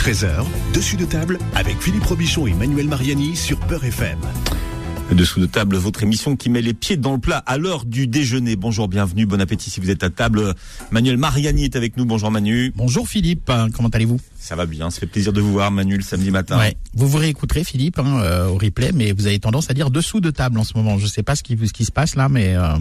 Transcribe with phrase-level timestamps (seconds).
[0.00, 4.18] 13h, dessus de table avec Philippe Robichon et Manuel Mariani sur Peur FM.
[5.12, 8.06] Dessous de table, votre émission qui met les pieds dans le plat à l'heure du
[8.06, 8.56] déjeuner.
[8.56, 10.54] Bonjour, bienvenue, bon appétit si vous êtes à table.
[10.90, 12.06] Manuel Mariani est avec nous.
[12.06, 12.72] Bonjour Manu.
[12.74, 14.18] Bonjour Philippe, comment allez-vous?
[14.38, 16.58] Ça va bien, ça fait plaisir de vous voir Manu le samedi matin.
[16.58, 16.78] Ouais.
[16.94, 20.20] Vous vous réécouterez Philippe hein, euh, au replay, mais vous avez tendance à dire dessous
[20.20, 20.96] de table en ce moment.
[20.96, 22.76] Je sais pas ce qui, ce qui se passe là, mais euh,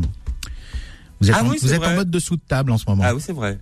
[1.21, 3.03] vous êtes, Ah en, oui, vous êtes en mode dessous de table en ce moment.
[3.05, 3.59] Ah oui, c'est vrai.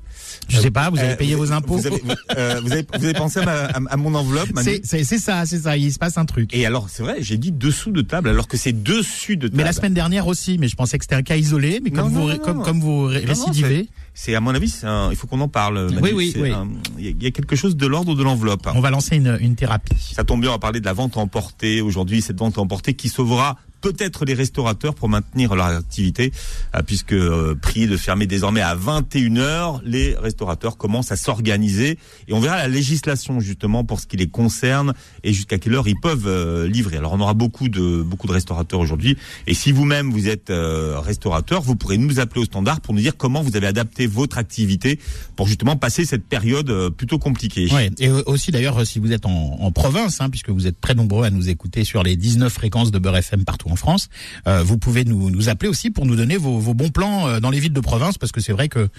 [0.49, 2.71] Je sais pas, vous avez Euh, payé vos impôts Vous avez, vous, euh, vous
[3.03, 4.83] avez, pensé à, ma- à- à mon enveloppe C'est
[5.19, 6.53] ça, c'est ça, il se passe un truc.
[6.53, 9.57] Et alors, c'est vrai, j'ai dit dessous de table alors que c'est dessus de table.
[9.57, 12.11] Mais la semaine dernière aussi, mais je pensais que c'était un cas isolé, mais comme
[12.11, 12.63] Non, vous non, non, comme, non.
[12.63, 15.47] comme vous ré- Non, non, récidivez, C'est à mon avis, un- il faut qu'on en
[15.47, 15.85] parle.
[15.91, 15.99] Manu.
[16.01, 16.51] Oui, oui, oui.
[16.99, 18.67] Il y a- quelque chose de l'ordre de l'enveloppe.
[18.73, 19.95] on va lancer une, une thérapie.
[20.13, 22.61] Ça tombe bien, on va parler de la vente à emporter aujourd'hui, cette vente à
[22.61, 23.57] emporter qui sauvera
[23.91, 26.33] peut-être les restaurateurs pour maintenir leur activité,
[26.75, 32.33] euh, puisque euh, priés de fermer désormais à 21h, les restaurateurs commencent à s'organiser et
[32.33, 35.99] on verra la législation justement pour ce qui les concerne et jusqu'à quelle heure ils
[35.99, 36.97] peuvent euh, livrer.
[36.97, 41.61] Alors on aura beaucoup de beaucoup de restaurateurs aujourd'hui et si vous-même vous êtes restaurateur,
[41.61, 44.99] vous pourrez nous appeler au standard pour nous dire comment vous avez adapté votre activité
[45.35, 47.69] pour justement passer cette période plutôt compliquée.
[47.71, 47.89] Ouais.
[47.99, 51.25] Et aussi d'ailleurs, si vous êtes en, en province, hein, puisque vous êtes très nombreux
[51.25, 54.09] à nous écouter sur les 19 fréquences de Beurre FM partout en France,
[54.47, 57.39] euh, vous pouvez nous, nous appeler aussi pour nous donner vos, vos bons plans euh,
[57.39, 58.89] dans les villes de province, parce que c'est vrai que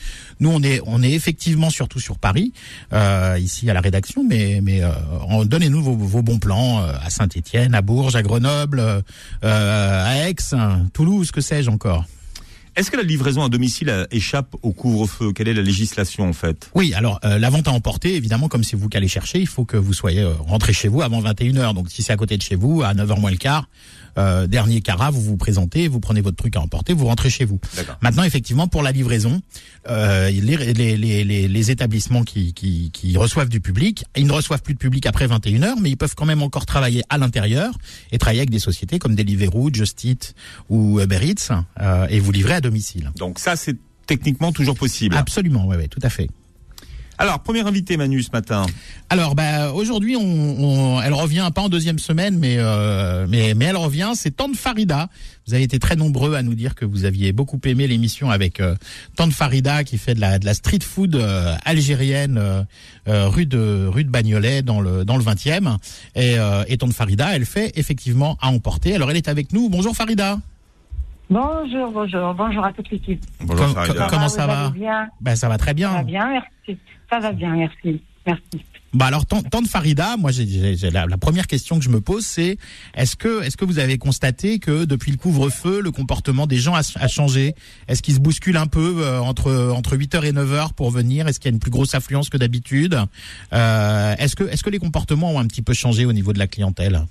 [0.41, 2.53] nous on est on est effectivement surtout sur Paris,
[2.93, 7.75] euh, ici à la rédaction, mais mais euh, donnez-nous vos, vos bons plans à Saint-Étienne,
[7.75, 9.03] à Bourges, à Grenoble,
[9.43, 10.37] à Aix,
[10.93, 12.05] Toulouse, que sais-je encore.
[12.79, 15.33] Est-ce que la livraison à domicile échappe au couvre-feu?
[15.33, 16.71] Quelle est la législation en fait?
[16.77, 19.49] Oui, alors euh, la vente à emporter, évidemment, comme c'est vous qui allez chercher, il
[19.49, 21.75] faut que vous soyez euh, rentré chez vous avant 21h.
[21.75, 23.69] Donc si c'est à côté de chez vous, à 9h moins le quart,
[24.17, 27.45] euh, dernier carat, vous vous présentez, vous prenez votre truc à emporter, vous rentrez chez
[27.45, 27.61] vous.
[28.01, 29.41] Maintenant, effectivement, pour la livraison,
[29.89, 34.33] euh, les, les, les, les, les établissements qui, qui, qui reçoivent du public, ils ne
[34.33, 37.75] reçoivent plus de public après 21h, mais ils peuvent quand même encore travailler à l'intérieur
[38.13, 40.35] et travailler avec des sociétés comme Deliveroo, Just Eat
[40.69, 43.13] ou Uber Eats euh, et vous livrer à domicile.
[43.17, 45.17] Donc ça, c'est techniquement toujours possible.
[45.17, 46.29] Absolument, oui, oui, tout à fait.
[47.21, 48.65] Alors, premier invité Manu ce matin.
[49.11, 53.65] Alors, bah, aujourd'hui, on, on- elle revient pas en deuxième semaine, mais euh, mais mais
[53.67, 54.13] elle revient.
[54.15, 55.09] C'est Tante Farida.
[55.47, 58.61] Vous avez été très nombreux à nous dire que vous aviez beaucoup aimé l'émission avec
[58.61, 58.77] euh,
[59.17, 62.63] Tante Farida qui fait de la de la street food euh, algérienne euh,
[63.09, 65.77] euh, rue de rue de Bagnolet dans le dans le 20e.
[66.15, 68.95] Et, euh, et Tante Farida, elle fait effectivement à emporter.
[68.95, 69.69] Alors, elle est avec nous.
[69.71, 70.39] Bonjour Farida.
[71.31, 73.23] Bonjour, bonjour, bonjour à toute l'équipe.
[73.41, 73.95] Bonjour Com- Farida.
[73.95, 75.09] com- Comment ça vous va bien?
[75.21, 75.93] Ben ça va très Ça bien.
[75.93, 76.81] va bien, merci.
[77.11, 78.01] Ça va bien, merci.
[78.27, 78.65] Merci.
[78.95, 81.85] Bah alors, tant, tant de Farida, moi, j'ai, j'ai- j'ai- la, la première question que
[81.85, 82.57] je me pose, c'est
[82.95, 86.75] est-ce que, est-ce que vous avez constaté que depuis le couvre-feu, le comportement des gens
[86.75, 87.55] a, a changé?
[87.89, 91.29] Est-ce qu'ils se bousculent un peu euh, entre entre 8h et 9h pour venir?
[91.29, 92.99] Est-ce qu'il y a une plus grosse affluence que d'habitude?
[93.53, 96.39] Euh, Est-ce que, est-ce que les comportements ont un petit peu changé au niveau de
[96.39, 97.03] la clientèle?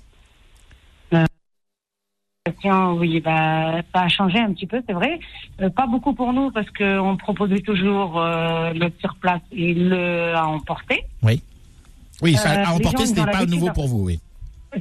[2.60, 5.18] Tiens, Oui, bah, ça a changé un petit peu, c'est vrai.
[5.60, 10.34] Euh, pas beaucoup pour nous parce qu'on proposait toujours euh, le sur place et le
[10.34, 11.04] à emporter.
[12.20, 14.20] Oui, ça Euh, à emporter, c'était ont pas nouveau pour vous, oui.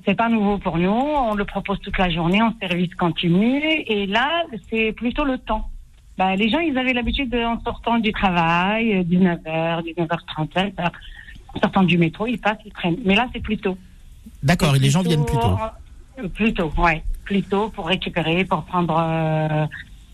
[0.05, 0.89] C'est pas nouveau pour nous.
[0.89, 3.61] On le propose toute la journée en service continu.
[3.87, 5.69] Et là, c'est plutôt le temps.
[6.17, 10.91] Bah, les gens, ils avaient l'habitude, de, en sortant du travail, euh, 19h, 19h30, 20h,
[11.53, 12.97] en sortant du métro, ils passent, ils prennent.
[13.05, 13.77] Mais là, c'est plus tôt.
[14.43, 15.57] D'accord, et les gens viennent plus tôt.
[16.19, 17.03] euh, Plus tôt, ouais.
[17.27, 19.65] Plus tôt pour récupérer, pour prendre euh,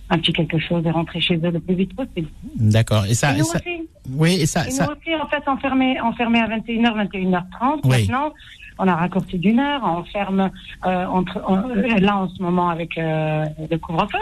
[0.09, 2.27] un petit quelque chose et rentrer chez eux le plus vite possible.
[2.55, 3.87] D'accord, et ça, et ça- aussi.
[4.09, 7.81] oui, et ça, Et ça, nous aussi, en fait, enfermés, enfermés à 21h, 21h30.
[7.83, 7.89] Oui.
[8.07, 8.33] Maintenant,
[8.79, 9.81] on a raccourci d'une heure.
[9.83, 10.49] On ferme
[10.85, 14.17] euh, entre, on- euh, là, en ce moment, avec euh, le couvre-feu.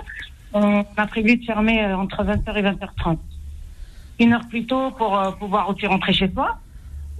[0.53, 3.18] On a prévu de fermer entre 20h et 20h30.
[4.19, 6.58] Une heure plus tôt pour pouvoir aussi rentrer chez soi.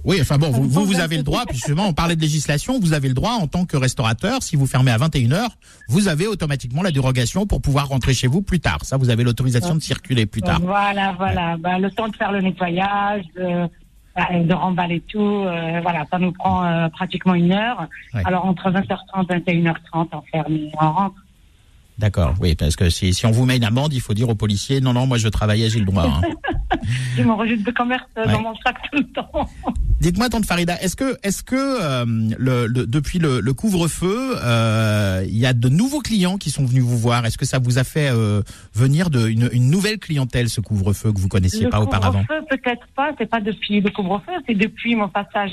[0.04, 2.92] Oui, enfin bon, vous, vous, avez le droit, puis justement, on parlait de législation, vous
[2.92, 5.48] avez le droit en tant que restaurateur, si vous fermez à 21h,
[5.88, 8.78] vous avez automatiquement la dérogation pour pouvoir rentrer chez vous plus tard.
[8.84, 10.60] Ça, vous avez l'autorisation de circuler plus tard.
[10.60, 11.56] Voilà, voilà.
[11.56, 13.68] Bah, le temps de faire le nettoyage, de,
[14.16, 15.20] bah, de remballer tout.
[15.20, 17.88] euh, voilà, ça nous prend euh, pratiquement une heure.
[18.14, 18.22] Ouais.
[18.24, 21.16] Alors, entre 20h30 et 21h30, on ferme et on rentre.
[21.98, 24.34] D'accord, oui, parce que si, si on vous met une amende, il faut dire aux
[24.34, 26.04] policiers, non, non, moi je travaillais, j'ai le droit.
[26.04, 26.20] hein.
[27.16, 28.32] J'ai mon registre de commerce euh, Ouais.
[28.32, 29.48] dans mon sac tout le temps.
[30.00, 32.04] Dites-moi, tante Farida, est-ce que, est-ce que euh,
[32.38, 36.64] le, le- depuis le, le couvre-feu, euh, il y a de nouveaux clients qui sont
[36.64, 37.24] venus vous voir?
[37.24, 38.42] Est-ce que ça vous a fait euh,
[38.74, 42.24] venir de, une, une nouvelle clientèle, ce couvre-feu que vous connaissiez le pas auparavant?
[42.24, 43.10] couvre-feu, peut-être pas.
[43.18, 45.52] C'est pas depuis le couvre-feu, c'est depuis mon passage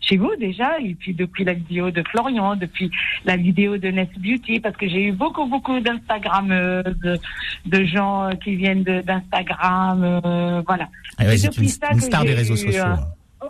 [0.00, 2.90] chez vous déjà, et puis depuis la vidéo de Florian, depuis
[3.24, 7.18] la vidéo de Nest Beauty, parce que j'ai eu beaucoup, beaucoup d'Instagrammeuses, de,
[7.66, 10.88] de gens euh, qui viennent de- d'Instagram, euh, voilà.
[11.18, 11.68] Ah ouais, C'est une, une
[12.00, 12.82] star des réseaux eu, sociaux.
[12.82, 12.98] euh, hein.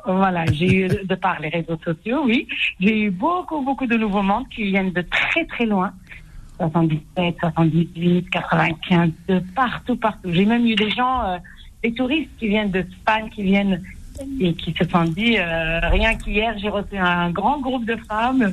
[0.06, 2.46] Voilà, j'ai eu, de par les réseaux sociaux, oui,
[2.78, 5.92] j'ai eu beaucoup, beaucoup de nouveaux mondes qui viennent de très, très loin.
[6.58, 10.28] 77, 78, 95, de partout, partout.
[10.32, 11.38] J'ai même eu des gens, euh,
[11.82, 13.82] des touristes qui viennent d'Espagne, qui viennent
[14.38, 18.52] et qui se sont dit, rien qu'hier, j'ai reçu un grand groupe de femmes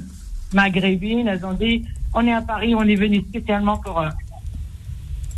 [0.53, 1.83] maghrébines, elles ont dit,
[2.13, 3.99] on est à Paris, on est venu spécialement pour...
[3.99, 4.09] Euh,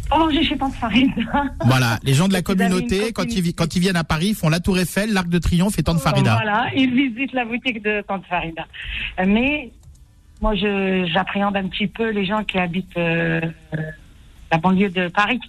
[0.10, 1.13] pour manger chez Tante Farida.
[1.66, 4.50] Voilà, les gens de la communauté, quand ils, vi- quand ils viennent à Paris, font
[4.50, 6.33] la Tour Eiffel, l'Arc de Triomphe et Tante Farida.
[6.33, 8.66] Voilà, ils visitent la boutique de Tante Farida.
[9.24, 9.69] Mais
[10.42, 13.39] moi, j'appréhende un petit peu les gens qui habitent euh,
[14.51, 15.39] la banlieue de Paris.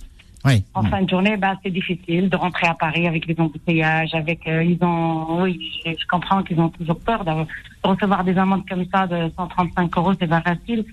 [0.45, 0.63] Oui.
[0.75, 4.47] En fin de journée, bah, c'est difficile de rentrer à Paris avec les embouteillages, avec
[4.47, 8.37] euh, ils ont, oui, je, je comprends qu'ils ont toujours peur d'avoir- de recevoir des
[8.37, 10.85] amendes comme ça de 135 euros, c'est pas facile.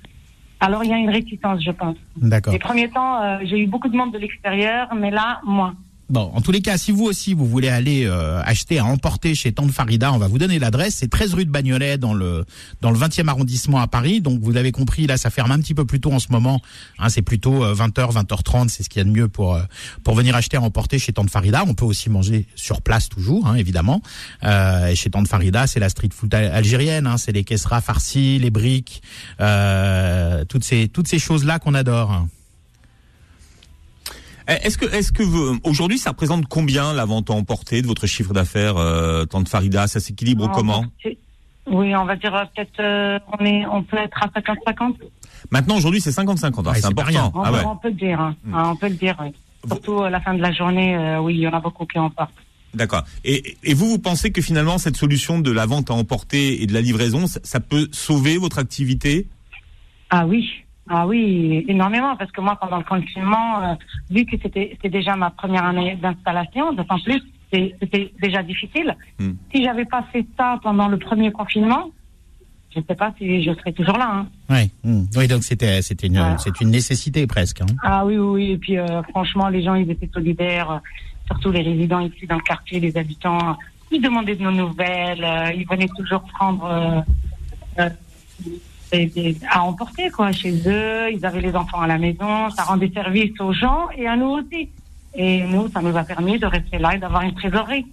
[0.59, 1.97] Alors il y a une réticence, je pense.
[2.15, 2.53] D'accord.
[2.53, 5.75] Les premiers temps, euh, j'ai eu beaucoup de monde de l'extérieur, mais là, moins.
[6.09, 9.35] Bon, en tous les cas, si vous aussi vous voulez aller euh, acheter à emporter
[9.35, 10.95] chez Tante Farida, on va vous donner l'adresse.
[10.95, 12.45] C'est 13 rue de Bagnolet dans le
[12.79, 14.21] dans le 20e arrondissement à Paris.
[14.21, 16.61] Donc vous l'avez compris, là ça ferme un petit peu plus tôt en ce moment.
[16.97, 19.63] Hein, c'est plutôt euh, 20h, 20h30, c'est ce qu'il y a de mieux pour euh,
[20.05, 21.65] pour venir acheter à emporter chez Tante Farida.
[21.67, 24.01] On peut aussi manger sur place toujours, hein, évidemment.
[24.45, 27.05] Euh, et chez Tante Farida, c'est la street food al- algérienne.
[27.05, 29.01] Hein, c'est les kessras farcis, les briques,
[29.41, 32.27] euh, toutes ces toutes ces choses là qu'on adore.
[34.47, 34.55] Hein.
[34.63, 37.87] Eh, Est-ce que, est-ce que vous- aujourd'hui, ça représente combien la vente à emporter de
[37.87, 39.87] votre chiffre d'affaires, euh, Tante Farida?
[39.87, 40.85] Ça s'équilibre On- comment?
[41.69, 44.95] Oui, on va dire euh, peut-être, euh, on est, on peut être à 50-50.
[45.51, 46.65] Maintenant, aujourd'hui, c'est 50-50.
[46.67, 47.31] hein, Ouais, c'est important.
[47.35, 47.63] On, Ah peut- ouais.
[47.65, 48.35] on peut le dire, hein.
[48.45, 48.53] Hmm.
[48.55, 49.15] Ah, on peut le dire.
[49.21, 49.31] oui.
[49.67, 51.99] Surtout à la fin de la journée, euh, oui, il y en a beaucoup qui
[51.99, 52.31] en partent.
[52.73, 53.03] D'accord.
[53.25, 56.67] Et, et vous, vous pensez que finalement, cette solution de la vente à emporter et
[56.67, 59.27] de la livraison, ça, ça peut sauver votre activité?
[60.09, 60.47] Ah oui,
[60.89, 63.73] ah oui, énormément, parce que moi, pendant le confinement, euh,
[64.09, 68.95] vu que c'était déjà ma première année d'installation, d'autant plus, c'était déjà difficile.
[69.19, 69.31] Hmm.
[69.53, 71.89] Si j'avais pas fait ça pendant le premier confinement,
[72.73, 74.09] je ne sais pas si je serais toujours là.
[74.11, 74.27] hein.
[74.49, 74.69] Ouais.
[74.83, 75.05] mm.
[75.15, 76.35] Oui, donc c'était une Voilà.
[76.61, 77.61] une nécessité presque.
[77.61, 77.65] Hein.
[77.81, 78.51] Ah oui, oui, oui.
[78.51, 80.77] Et puis, euh, franchement, les gens, ils étaient solidaires, euh,
[81.27, 83.57] surtout les résidents ici dans le quartier, les habitants.
[83.89, 87.03] Ils demandaient de nos nouvelles, euh, ils venaient toujours prendre
[88.93, 91.11] euh, euh, à emporter quoi chez eux.
[91.11, 94.39] Ils avaient les enfants à la maison, ça rendait service aux gens et à nous
[94.39, 94.69] aussi.
[95.15, 97.85] Et nous, ça nous a permis de rester là et d'avoir une trésorerie.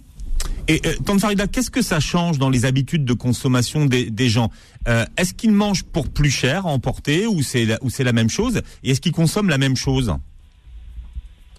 [0.67, 4.49] Et euh, qu'est-ce que ça change dans les habitudes de consommation des, des gens?
[4.87, 8.13] Euh, Est-ce qu'ils mangent pour plus cher à emporter ou c'est la, ou c'est la
[8.13, 8.61] même chose?
[8.83, 10.15] Et est-ce qu'ils consomment la même chose?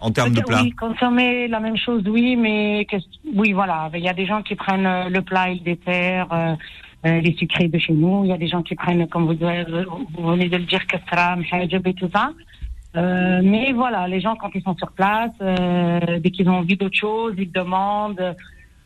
[0.00, 2.86] En termes de Peut-être, plats Oui, consommer la même chose, oui, mais
[3.34, 3.90] oui, voilà.
[3.94, 6.54] Il y a des gens qui prennent euh, le plat et le dessert, euh,
[7.04, 8.24] euh, les sucrés de chez nous.
[8.24, 11.36] Il y a des gens qui prennent, comme vous, vous venez de le dire, kasra,
[11.36, 12.30] mhajab et tout ça.
[12.96, 16.76] Euh, mais voilà, les gens, quand ils sont sur place, euh, dès qu'ils ont envie
[16.76, 18.18] d'autre chose, ils demandent,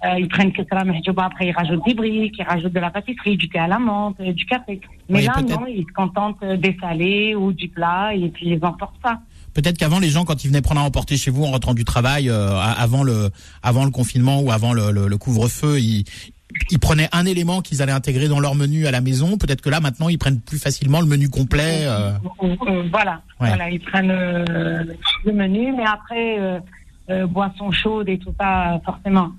[0.04, 3.36] euh, ils prennent kasra, mhajaba, après ils rajoutent des briques, ils rajoutent de la pâtisserie,
[3.36, 4.80] du thé à la menthe, du café.
[5.08, 8.64] Mais Oui, là, non, ils se contentent des salés ou du plat et puis ils
[8.64, 9.20] emportent ça.
[9.54, 11.84] Peut-être qu'avant les gens quand ils venaient prendre à emporter chez vous en rentrant du
[11.84, 13.30] travail euh, avant le
[13.62, 16.04] avant le confinement ou avant le, le- le couvre-feu, ils
[16.70, 19.36] ils prenaient un élément qu'ils allaient intégrer dans leur menu à la maison.
[19.38, 21.80] Peut-être que là maintenant ils prennent plus facilement le menu complet.
[21.84, 22.12] euh.
[22.42, 23.48] Euh, voilà, Ouais.
[23.48, 24.84] voilà, ils prennent euh,
[25.24, 26.58] le menu, mais après euh,
[27.10, 29.30] euh, boissons chaudes et tout ça, euh, forcément,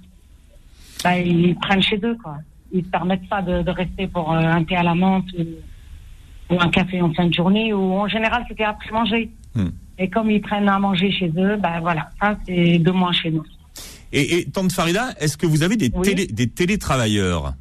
[1.04, 2.38] bah, ils prennent chez eux quoi.
[2.74, 6.54] Ils se permettent pas de, de rester pour euh, un thé à la menthe ou,
[6.56, 9.30] ou un café en fin de journée ou en général c'était après manger.
[9.56, 9.70] Hmm.
[10.00, 13.30] Et comme ils prennent à manger chez eux, bah voilà, ça c'est de moins chez
[13.32, 13.44] nous.
[14.14, 16.02] Et, et Tante Farida, est-ce que vous avez des, Oui.
[16.08, 17.54] télé, des télétravailleurs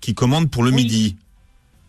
[0.00, 0.76] qui commandent pour le Oui.
[0.84, 1.16] midi?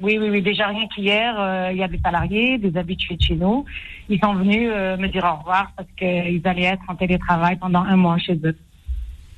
[0.02, 0.42] Oui, oui, oui.
[0.42, 3.66] Déjà rien qu'hier, euh, il y a des salariés, des habitués de chez nous.
[4.10, 7.84] Ils sont venus euh, me dire au revoir parce qu'ils allaient être en télétravail pendant
[7.84, 8.58] un mois chez eux.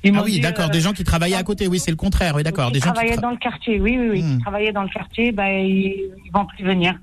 [0.02, 1.66] Ils Ah oui, d'accord, euh, des gens qui travaillaient à côté.
[1.66, 2.34] Oui, c'est le contraire.
[2.34, 3.80] Oui, d'accord, qui des gens qui travaillaient tra- dans le quartier.
[3.80, 4.22] Oui, oui, oui.
[4.22, 4.40] Hmm.
[4.40, 6.98] Travaillaient dans le quartier, ben ils, ils vont plus venir.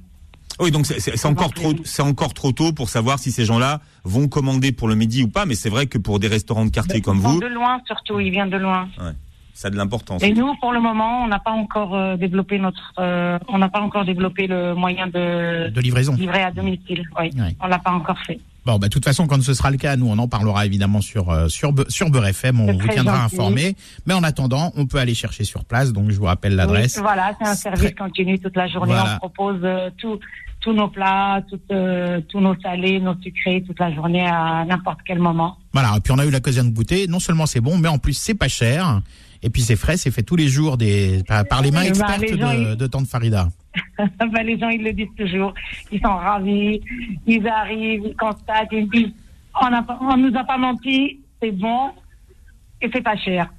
[0.62, 4.28] Oui, donc c'est- encore trop, c'est encore trop tôt pour savoir si ces gens-là vont
[4.28, 5.46] commander pour le midi ou pas.
[5.46, 8.20] Mais c'est vrai que pour des restaurants de quartier comme vous, de loin surtout.
[8.20, 8.88] Ils viennent de loin.
[9.54, 10.24] ça a de l'importance.
[10.24, 13.70] Et nous, pour le moment, on n'a pas encore euh, développé notre, euh, on n'a
[13.70, 16.14] pas encore développé le moyen de de livraison.
[16.16, 17.04] livrer à domicile.
[17.20, 17.56] Oui, Ouais.
[17.62, 18.40] on l'a pas encore fait.
[18.66, 21.02] Bon, bah, de toute façon, quand ce sera le cas, nous, on en parlera évidemment
[21.02, 22.60] sur euh, sur sur Beurre FM.
[22.60, 23.36] On vous tiendra gentil.
[23.36, 23.76] informé.
[24.08, 25.94] Mais en attendant, on peut aller chercher sur place.
[25.94, 26.96] Donc, je vous rappelle l'adresse.
[26.98, 28.94] Oui, voilà, c'est un service très- continu toute la journée.
[28.94, 29.16] Voilà.
[29.22, 30.20] On propose euh, tout-
[30.62, 35.00] tous nos plats, tout, euh, tous nos salés, nos sucrés toute la journée à n'importe
[35.06, 35.58] quel moment.
[35.74, 35.96] Voilà.
[35.98, 37.08] Et puis, on a eu l'occasion de goûter.
[37.08, 39.02] Non seulement c'est bon, mais en plus, c'est pas cher.
[39.44, 39.98] Et puis, c'est frais.
[39.98, 42.54] C'est fait tous les jours des par, par les mains Eh ben, expertes les gens,
[42.54, 43.50] de, ils- de Tante Farida.
[44.20, 45.54] Ben, les gens, ils le disent toujours.
[45.92, 46.82] Ils sont ravis.
[47.28, 49.12] Ils arrivent, ils constatent, ils disent
[49.62, 51.90] on, a, on nous a pas menti, c'est bon
[52.82, 53.52] et c'est pas cher.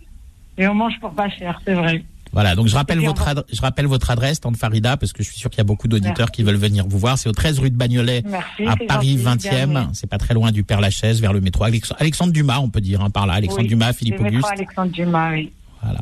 [0.58, 2.04] Et on mange pour pas cher, c'est vrai.
[2.32, 5.12] Voilà, donc je rappelle, votre, on va- adre- je rappelle votre adresse, Tante Farida, parce
[5.12, 7.18] que je suis sûr qu'il y a beaucoup d'auditeurs qui veulent venir vous voir.
[7.18, 8.66] C'est au 13 rue de Bagnolet, Merci.
[8.66, 9.70] à Paris gentil, 20e.
[9.70, 11.64] bien, C'est pas très loin du Père Lachaise, vers le métro.
[11.64, 13.34] Alex- Alexandre Dumas, on peut dire, hein, par là.
[13.34, 14.48] Alexandre Oui, Dumas, Philippe métro Auguste.
[14.52, 15.52] Alexandre Dumas, oui.
[15.82, 16.00] Voilà.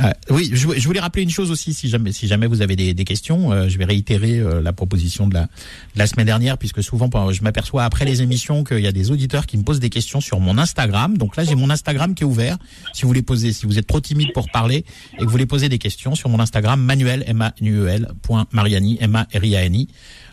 [0.00, 2.62] Euh, oui, je, vou- je voulais rappeler une chose aussi, si jamais, si jamais vous
[2.62, 5.48] avez des, des questions, euh, je vais réitérer euh, la proposition de la, de
[5.96, 9.44] la semaine dernière, puisque souvent je m'aperçois après les émissions qu'il y a des auditeurs
[9.44, 11.18] qui me posent des questions sur mon Instagram.
[11.18, 12.56] Donc là, j'ai mon Instagram qui est ouvert.
[12.94, 15.44] Si vous voulez poser, si vous êtes trop timide pour parler et que vous voulez
[15.46, 19.28] poser des questions sur mon Instagram, Manuel M A N E point Mariani M A
[19.34, 19.88] R I A N I.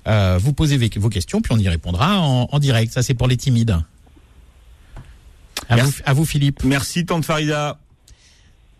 [0.07, 2.93] Euh, vous posez vos questions, puis on y répondra en, en direct.
[2.93, 3.77] Ça, c'est pour les timides.
[5.67, 6.63] À vous, à vous, Philippe.
[6.63, 7.77] Merci, Tante Farida.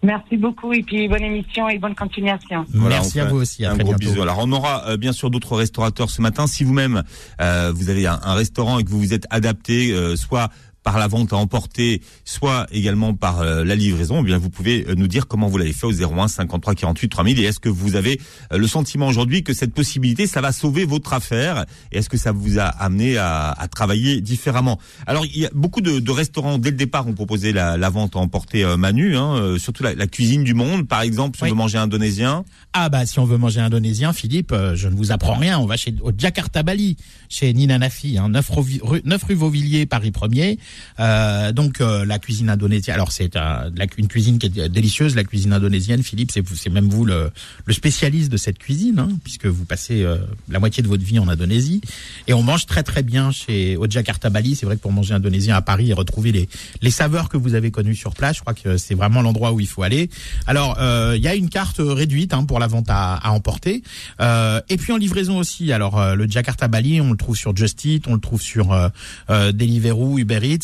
[0.01, 2.65] Merci beaucoup et puis bonne émission et bonne continuation.
[2.73, 3.65] Voilà, Merci à vous aussi.
[3.65, 4.11] À un très gros bientôt.
[4.13, 4.21] bisou.
[4.21, 6.47] Alors on aura euh, bien sûr d'autres restaurateurs ce matin.
[6.47, 7.03] Si vous-même
[7.41, 10.49] euh, vous avez un, un restaurant et que vous vous êtes adapté, euh, soit
[10.83, 14.85] par la vente à emporter, soit également par euh, la livraison, eh bien vous pouvez
[14.87, 17.69] euh, nous dire comment vous l'avez fait au 01 53 48 3000 et est-ce que
[17.69, 18.19] vous avez
[18.53, 22.17] euh, le sentiment aujourd'hui que cette possibilité ça va sauver votre affaire et est-ce que
[22.17, 24.79] ça vous a amené à, à travailler différemment?
[25.05, 27.89] Alors il y a beaucoup de, de restaurants dès le départ ont proposé la, la
[27.89, 31.37] vente à emporter euh, Manu, hein, euh, surtout la, la cuisine du monde par exemple
[31.37, 31.49] si Oui.
[31.49, 32.45] on veut manger indonésien.
[32.73, 35.59] Ah bah si on veut manger indonésien, Philippe, euh, je ne vous apprends rien.
[35.59, 36.95] On va chez au Jakarta Bali,
[37.27, 40.57] chez Nina Nafi, hein, 9, rue, rue- 9 rue Vauvilliers, Paris 1er.
[40.99, 42.93] Euh, donc euh, la cuisine indonésienne.
[42.95, 46.03] Alors c'est la- une cuisine qui est délicieuse, la cuisine indonésienne.
[46.03, 47.31] Philippe, c'est même vous le,
[47.65, 50.17] le spécialiste de cette cuisine, hein, puisque vous passez euh,
[50.49, 51.81] la moitié de votre vie en Indonésie.
[52.27, 54.55] Et on mange très très bien chez au Jakarta Bali.
[54.55, 56.49] C'est vrai que pour manger indonésien à Paris et retrouver les
[56.81, 59.59] les saveurs que vous avez connues sur place, je crois que c'est vraiment l'endroit où
[59.59, 60.09] il faut aller.
[60.47, 63.83] Alors euh, il y a une carte réduite hein, pour la vente à, à emporter.
[64.21, 65.71] Euh, et puis en livraison aussi.
[65.71, 68.91] Alors euh, le Jakarta Bali, on le trouve sur Just Eat, on le trouve sur
[69.29, 70.58] Deliveroo, Uber Eats.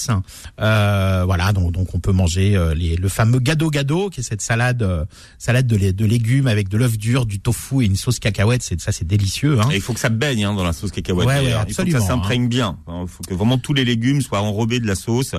[0.62, 4.24] Euh, voilà, donc, donc on peut manger euh, les, le fameux gado gado, qui est
[4.24, 5.06] cette salade euh,
[5.38, 8.64] salade de, lé- de légumes avec de l'œuf dur, du tofu et une sauce cacahuète.
[8.64, 9.60] C'est ça, c'est délicieux.
[9.62, 9.70] Hein.
[9.72, 11.28] Et il faut que ça baigne hein, dans la sauce cacahuète.
[11.28, 11.66] Ouais, ouais, d'ailleurs.
[11.68, 12.78] il faut que ça s'imprègne bien.
[12.88, 15.36] Il faut que vraiment tous les légumes soient enrobés de la sauce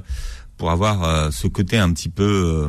[0.57, 2.67] pour avoir euh, ce côté un petit peu.
[2.67, 2.69] euh,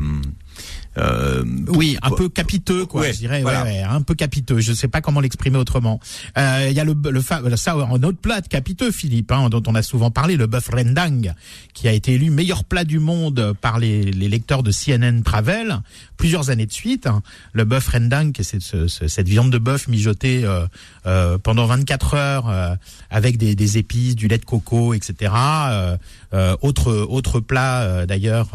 [0.98, 3.02] euh, Oui, un peu capiteux, quoi.
[3.02, 3.64] Ouais, je dirais, voilà.
[3.64, 4.60] ouais, ouais, un peu capiteux.
[4.60, 6.00] Je sais pas comment l'exprimer autrement.
[6.38, 7.42] Euh, Il y a le, le, ça
[7.74, 11.34] un autre plat de capiteux, Philippe, hein, dont on a souvent parlé, le bœuf rendang,
[11.74, 15.80] qui a été élu meilleur plat du monde par les, les lecteurs de CNN Travel
[16.18, 17.06] plusieurs années de suite.
[17.08, 17.22] hein.
[17.54, 20.66] Le bœuf rendang, qui est ce- ce- cette viande de bœuf mijotée euh,
[21.06, 22.76] euh, pendant 24 heures euh,
[23.12, 25.32] avec des, des épices, du lait de coco, etc.
[25.36, 25.98] Euh,
[26.34, 28.50] euh, autre autre plat euh, d'ailleurs.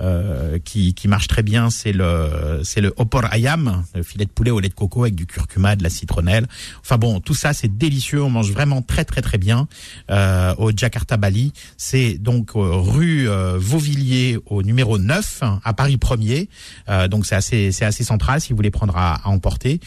[0.00, 4.30] Euh, qui, qui marche très bien, c'est le c'est le opor ayam, le filet de
[4.30, 6.46] poulet au lait de coco avec du curcuma, de la citronnelle.
[6.80, 9.68] Enfin bon, tout ça c'est délicieux, on mange vraiment très très très bien
[10.10, 11.52] euh, au Jakarta Bali.
[11.76, 16.48] C'est donc euh, rue euh, Vauvilliers au numéro 9 hein, à Paris 1er.
[16.88, 19.80] Euh, donc c'est assez c'est assez central si vous voulez prendre à, à emporter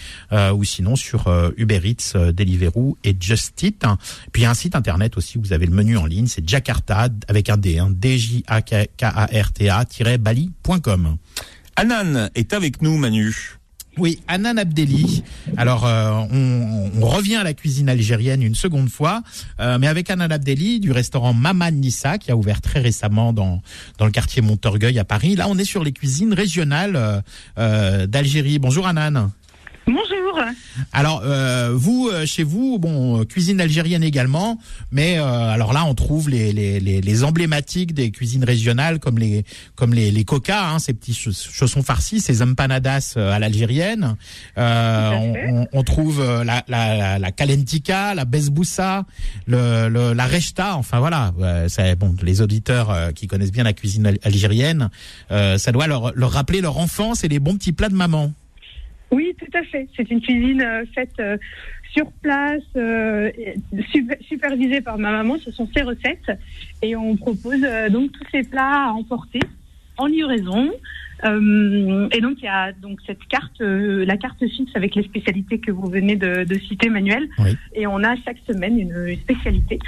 [0.53, 3.83] ou sinon sur Uber Eats, Deliveroo et Just Eat.
[4.31, 7.57] Puis un site internet aussi, vous avez le menu en ligne, c'est Jakarta avec un
[7.57, 11.17] D, hein, D J A K A R T A bali.com.
[11.75, 13.57] Anan est avec nous, Manu.
[13.97, 15.23] Oui, Anan Abdelli.
[15.57, 19.23] Alors, euh, on, on revient à la cuisine algérienne une seconde fois,
[19.59, 23.61] euh, mais avec Anan Abdelli du restaurant Maman Nissa qui a ouvert très récemment dans
[23.97, 25.35] dans le quartier Montorgueil à Paris.
[25.35, 27.21] Là, on est sur les cuisines régionales euh,
[27.57, 28.59] euh, d'Algérie.
[28.59, 29.31] Bonjour Anan.
[29.88, 30.41] Bonjour.
[30.91, 34.60] Alors euh, vous euh, chez vous bon cuisine algérienne également
[34.91, 39.17] mais euh, alors là on trouve les, les, les, les emblématiques des cuisines régionales comme
[39.17, 43.39] les comme les les coca hein, ces petits chauss- chaussons farcis ces empanadas euh, à
[43.39, 44.17] l'algérienne.
[44.58, 49.06] Euh, on, on, trouve euh, la la la, la kalentika la besboussa
[49.46, 51.34] le, le la rechta enfin voilà.
[51.70, 54.89] C'est bon les auditeurs qui connaissent bien la cuisine al- algérienne
[55.32, 58.34] euh, ça doit leur leur rappeler leur enfance et les bons petits plats de maman
[59.11, 59.87] Oui, tout à fait.
[59.95, 61.37] C'est une cuisine euh, faite euh,
[61.93, 63.31] sur place, euh,
[64.21, 65.37] supervisée par ma maman.
[65.39, 66.31] Ce sont ses recettes.
[66.81, 69.39] Et on propose euh, donc tous ces plats à emporter
[69.97, 70.71] en livraison.
[71.23, 75.01] Euh, et donc il y a donc cette carte, euh, la carte fixe avec les
[75.03, 77.27] spécialités que vous venez de, de citer, Manuel.
[77.39, 77.57] Oui.
[77.73, 79.79] Et on a chaque semaine une spécialité.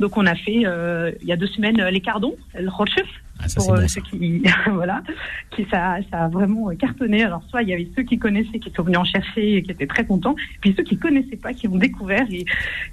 [0.00, 3.06] Donc on a fait euh, il y a deux semaines euh, les cardons, le rochef,
[3.38, 5.02] ah, pour euh, bon ceux qui voilà.
[5.50, 7.22] Qui ça ça a vraiment cartonné.
[7.22, 9.70] Alors soit il y avait ceux qui connaissaient qui sont venus en chercher et qui
[9.70, 12.44] étaient très contents puis ceux qui connaissaient pas qui ont découvert et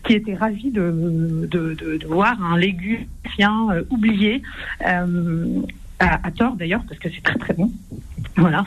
[0.04, 3.06] qui étaient ravis de de, de, de voir un légume
[3.40, 4.44] euh, oublié
[4.86, 5.62] euh,
[6.00, 7.72] à, à tort d'ailleurs parce que c'est très très bon.
[8.36, 8.66] Voilà.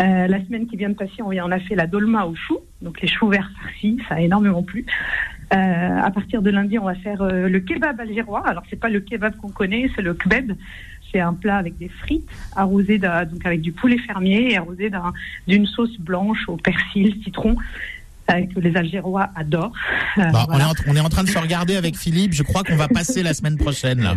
[0.00, 2.58] Euh, la semaine qui vient de passer on en a fait la dolma au chou.
[2.82, 4.84] Donc les choux verts farcis ça a énormément plu
[5.56, 8.42] à partir de lundi, on va faire euh, le kebab algérois.
[8.46, 10.52] Alors, c'est pas le kebab qu'on connaît, c'est le kebab.
[11.12, 14.90] c'est un plat avec des frites arrosé d'un- donc avec du poulet fermier et arrosé
[14.90, 15.12] d'un-
[15.48, 17.99] d'une sauce blanche au persil, citron, euh,
[18.54, 19.72] que les Algérois adorent.
[20.18, 22.32] Euh, Bah, on, est en, on est en train de se regarder avec Philippe.
[22.32, 24.00] Je crois qu'on va passer la semaine prochaine.
[24.02, 24.16] Là.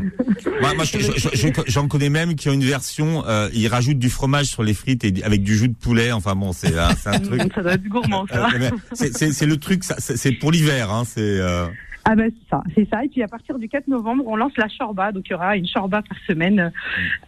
[0.61, 3.99] Moi, moi, je- je- je- j'en connais même qui ont une version, euh, ils rajoutent
[3.99, 6.11] du fromage sur les frites et avec du jus de poulet.
[6.11, 7.41] Enfin bon, c'est un, c'est un truc.
[7.55, 8.47] Ça doit être gourmand, ça.
[8.53, 10.91] Euh, c'est- C'est c'est le truc, ça, c'est c'est pour l'hiver.
[10.91, 11.65] Hein, c'est euh,
[12.05, 13.03] Ah ben c'est ça, c'est ça.
[13.05, 15.11] Et puis à partir du 4 novembre, on lance la shorba.
[15.13, 16.71] Donc il y aura une shorba par semaine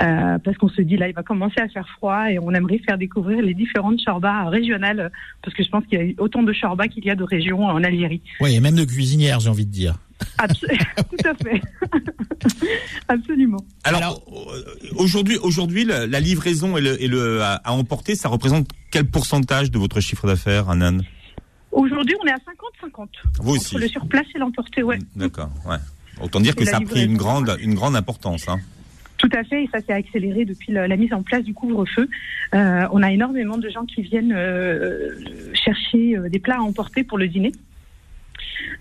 [0.03, 2.79] euh, parce qu'on se dit là, il va commencer à faire froid et on aimerait
[2.85, 6.51] faire découvrir les différentes shorbas régionales parce que je pense qu'il y a autant de
[6.51, 8.21] shorbas qu'il y a de régions en Algérie.
[8.41, 9.95] Oui, et même de cuisinière, j'ai envie de dire.
[10.49, 11.61] Tout à fait.
[13.07, 13.63] Absolument.
[13.83, 18.15] Alors, Alors- euh, aujourd'hui, aujourd'hui, la, la livraison et le, et le à, à emporter,
[18.15, 20.99] ça représente quel pourcentage de votre chiffre d'affaires, Anan?
[21.75, 23.07] Aujourd'hui, on est à 50-50.
[23.39, 23.75] Vous aussi.
[23.75, 24.97] Entre le surplace et l'emporté, ouais.
[25.15, 25.49] D'accord.
[25.65, 25.75] Ouais.
[26.21, 28.47] Autant dire que Et ça a pris une grande, une grande importance.
[28.47, 28.59] Hein.
[29.17, 32.09] Tout à fait, et ça s'est accéléré depuis la, la mise en place du couvre-feu.
[32.53, 35.11] Euh, on a énormément de gens qui viennent euh,
[35.53, 37.51] chercher euh, des plats à emporter pour le dîner.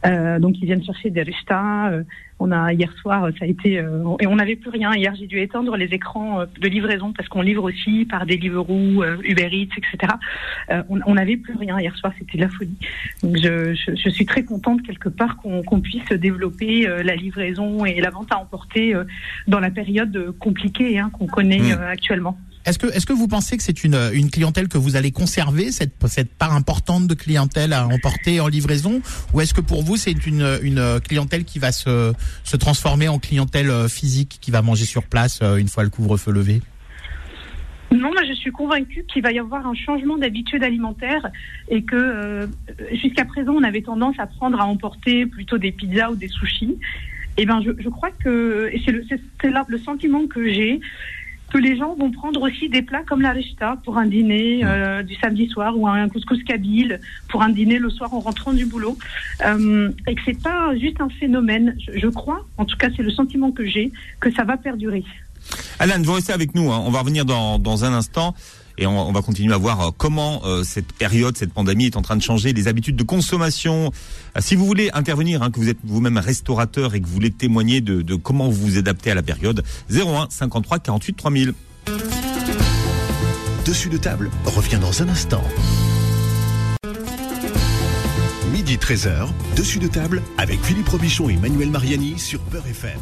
[0.07, 1.91] Euh, donc ils viennent chercher des restas.
[1.93, 2.03] euh,
[2.41, 4.93] on a hier soir, ça a été euh, et on n'avait plus rien.
[4.95, 8.37] Hier, j'ai dû éteindre les écrans euh, de livraison parce qu'on livre aussi par des
[8.37, 10.15] Deliveroo, euh, Uber Eats, etc.
[10.71, 12.77] Euh, on n'avait plus rien hier soir, c'était de la folie.
[13.23, 17.85] Donc je, je, je suis très contente quelque part qu'on puisse développer euh, la livraison
[17.85, 19.05] et la vente à emporter euh,
[19.47, 21.73] dans la période euh, compliquée hein, qu'on connaît Mm.
[21.79, 22.37] euh, actuellement.
[22.65, 25.71] Est-ce que, est-ce que vous pensez que c'est une, une clientèle que vous allez conserver,
[25.71, 29.03] cette, cette part importante de clientèle à emporter en livraison,
[29.33, 33.19] ou est-ce que pour vous c'est une, une clientèle qui va se, se transformer en
[33.19, 36.63] clientèle euh, physique, qui va manger sur place euh, une fois le couvre-feu levé?
[37.93, 41.31] Non, moi je suis convaincue qu'il va y avoir un changement d'habitude alimentaire
[41.69, 42.47] et que euh,
[42.93, 46.77] jusqu'à présent on avait tendance à prendre à emporter plutôt des pizzas ou des sushis.
[47.37, 49.05] Et ben je, je crois que c'est le,
[49.51, 50.81] là le sentiment que j'ai
[51.55, 55.05] que les gens vont prendre aussi des plats comme la rechta pour un dîner euh,
[55.05, 58.67] du samedi soir ou un couscous kabyle pour un dîner le soir en rentrant du
[58.67, 58.99] boulot
[59.47, 61.77] euh, et que c'est pas juste un phénomène.
[61.79, 65.05] Je, je crois, en tout cas c'est le sentiment que j'ai, que ça va perdurer.
[65.79, 66.73] Alan, vous restez avec nous.
[66.73, 66.83] hein.
[66.87, 68.35] On va revenir dans, dans un instant.
[68.77, 72.03] Et on, va continuer à voir euh, comment euh, cette période, cette pandémie est en
[72.03, 73.93] train de changer les habitudes de consommation.
[74.37, 77.31] Euh, si vous voulez intervenir, hein, que vous êtes vous-même restaurateur et que vous voulez
[77.31, 81.55] témoigner de, de comment vous vous adaptez à la période, 01 53 48 3000.
[83.65, 85.45] Dessus de table revient dans un instant.
[88.53, 93.01] Midi 13h, dessus de table avec Philippe Robichon et Manuel Mariani sur Peur FM.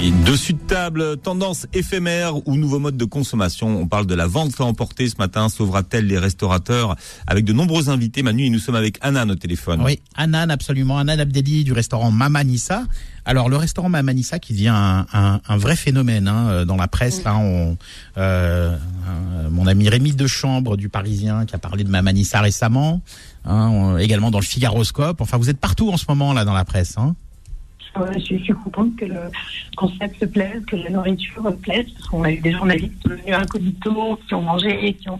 [0.00, 3.68] Et dessus de table, tendance éphémère ou nouveau mode de consommation.
[3.80, 5.48] On parle de la vente à emporter ce matin.
[5.48, 6.96] Sauvera-t-elle les restaurateurs
[7.28, 8.24] Avec de nombreux invités?
[8.24, 9.80] Manu, et nous sommes avec Anna au téléphone.
[9.84, 10.98] Oui, Anan, absolument.
[10.98, 12.84] Anan Abdeli du restaurant Mamanissa.
[13.24, 16.88] Alors, le restaurant Mamanissa qui devient un, un, un vrai phénomène hein, euh, dans la
[16.88, 17.22] presse.
[17.22, 17.76] Là, on,
[18.18, 18.76] euh,
[19.50, 23.02] mon ami Rémi Dechambre du Parisien qui a parlé de Mamanissa récemment.
[23.44, 25.20] Hein, également dans le Figaroscope.
[25.20, 26.98] Enfin, vous êtes partout en ce moment là dans la presse.
[26.98, 27.14] Hein.
[28.14, 29.20] Je, suis, je suis contente que le
[29.76, 34.34] concept plaise, que la nourriture plaise, parce qu'on a eu des journalistes venus incognito, qui
[34.34, 35.18] ont mangé, qui ont,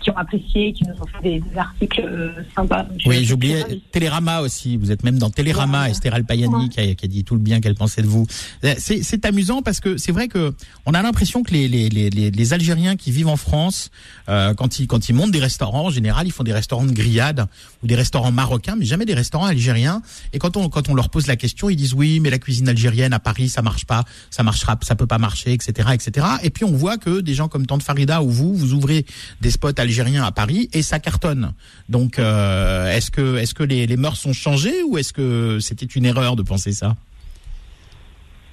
[0.00, 2.84] qui ont apprécié, qui nous ont fait des, des articles euh, sympas.
[2.84, 3.64] Donc, Oui, j'oubliais.
[3.92, 4.76] Télérama aussi.
[4.76, 5.90] Vous êtes même dans Télérama, Ouais.
[5.90, 6.68] Esther Alpayani Ouais.
[6.68, 8.26] qui, a, qui a dit tout le bien qu'elle pensait de vous.
[8.64, 10.54] Euh, C'est amusant parce que c'est vrai que
[10.86, 13.90] on a l'impression que les, les, les, les, les Algériens qui vivent en France,
[14.28, 16.92] euh, quand ils quand ils montent des restaurants, en général, ils font des restaurants de
[16.92, 17.46] grillade
[17.82, 20.00] ou des restaurants marocains, mais jamais des restaurants algériens.
[20.32, 22.68] Et quand on quand on leur pose la question, ils disent oui, mais la cuisine
[22.68, 26.26] algérienne à Paris, ça marche pas, ça marchera, ça peut pas marcher, etc., etc.
[26.42, 29.04] Et puis on voit que des gens comme Tante Farida ou vous, vous ouvrez
[29.40, 31.52] des spots algériens à Paris et ça cartonne.
[31.88, 35.86] Donc, euh, est-ce que, est-ce que les, les mœurs sont changées ou est-ce que c'était
[35.86, 36.96] une erreur de penser ça?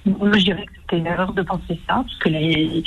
[0.04, 2.82] Moi, je dirais que c'était une erreur de penser ça, parce que les,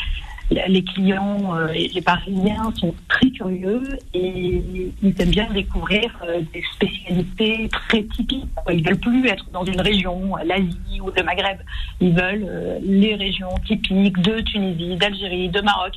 [0.51, 3.81] les clients, euh, les Parisiens sont très curieux
[4.13, 4.61] et
[5.01, 8.45] ils aiment bien découvrir euh, des spécialités très typiques.
[8.71, 11.57] Ils veulent plus être dans une région, l'Asie ou le Maghreb.
[11.99, 15.93] Ils veulent euh, les régions typiques de Tunisie, d'Algérie, de Maroc.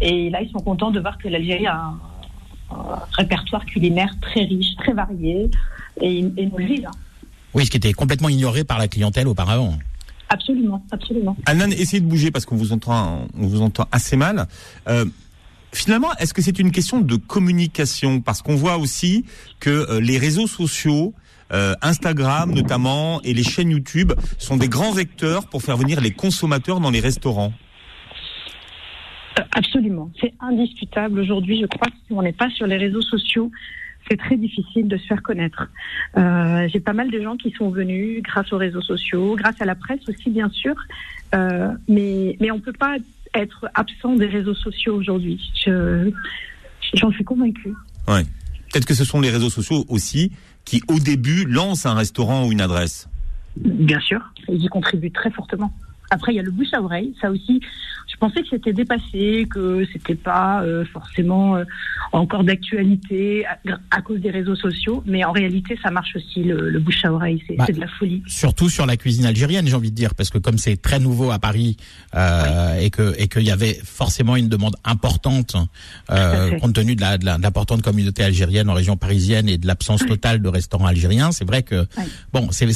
[0.00, 1.98] Et là, ils sont contents de voir que l'Algérie a un,
[3.12, 5.50] répertoire culinaire très riche, très varié,
[6.00, 6.86] et, nous le disent.
[6.86, 6.90] hein.
[7.54, 9.74] Oui, ce qui était complètement ignoré par la clientèle auparavant.
[10.32, 11.36] Absolument, absolument.
[11.44, 14.46] Anan, essayez de bouger parce qu'on vous entend, on vous entend assez mal.
[14.88, 15.04] Euh,
[15.72, 18.22] finalement, est-ce que c'est une question de communication?
[18.22, 19.26] Parce qu'on voit aussi
[19.60, 21.12] que euh, les réseaux sociaux,
[21.52, 26.12] euh, Instagram notamment, et les chaînes YouTube sont des grands vecteurs pour faire venir les
[26.12, 27.52] consommateurs dans les restaurants.
[29.54, 30.10] Absolument.
[30.18, 31.20] C'est indiscutable.
[31.20, 33.50] Aujourd'hui, je crois que si on n'est pas sur les réseaux sociaux,
[34.08, 35.68] c'est très difficile de se faire connaître.
[36.16, 39.64] Euh, J'ai pas mal de gens qui sont venus grâce aux réseaux sociaux, grâce à
[39.64, 40.74] la presse aussi, bien sûr.
[41.34, 42.96] Euh, mais, mais on peut pas
[43.34, 45.40] être absent des réseaux sociaux aujourd'hui.
[45.64, 46.10] Je,
[46.94, 47.74] j'en suis convaincue.
[48.08, 48.24] Ouais.
[48.72, 50.32] Peut-être que ce sont les réseaux sociaux aussi
[50.64, 53.08] qui, au début, lancent un restaurant ou une adresse.
[53.56, 55.72] Bien sûr, ils y contribuent très fortement.
[56.10, 57.14] Après, il y a le bouche à oreille.
[57.20, 57.60] Ça aussi,
[58.22, 61.64] pensais que c'était dépassé, que c'était pas euh, forcément euh,
[62.12, 63.58] encore d'actualité à,
[63.90, 65.02] à cause des réseaux sociaux.
[65.06, 67.42] Mais en réalité, ça marche aussi le, le bouche à oreille.
[67.48, 68.22] C'est Bah, c'est de la folie.
[68.28, 71.32] Surtout sur la cuisine algérienne, j'ai envie de dire, parce que comme c'est très nouveau
[71.32, 71.76] à Paris
[72.14, 75.56] euh, et que et qu'il y avait forcément une demande importante
[76.60, 80.48] compte tenu de la l'importante communauté algérienne en région parisienne et de l'absence totale de
[80.48, 81.86] restaurants algériens, c'est vrai que
[82.32, 82.68] bon, c'est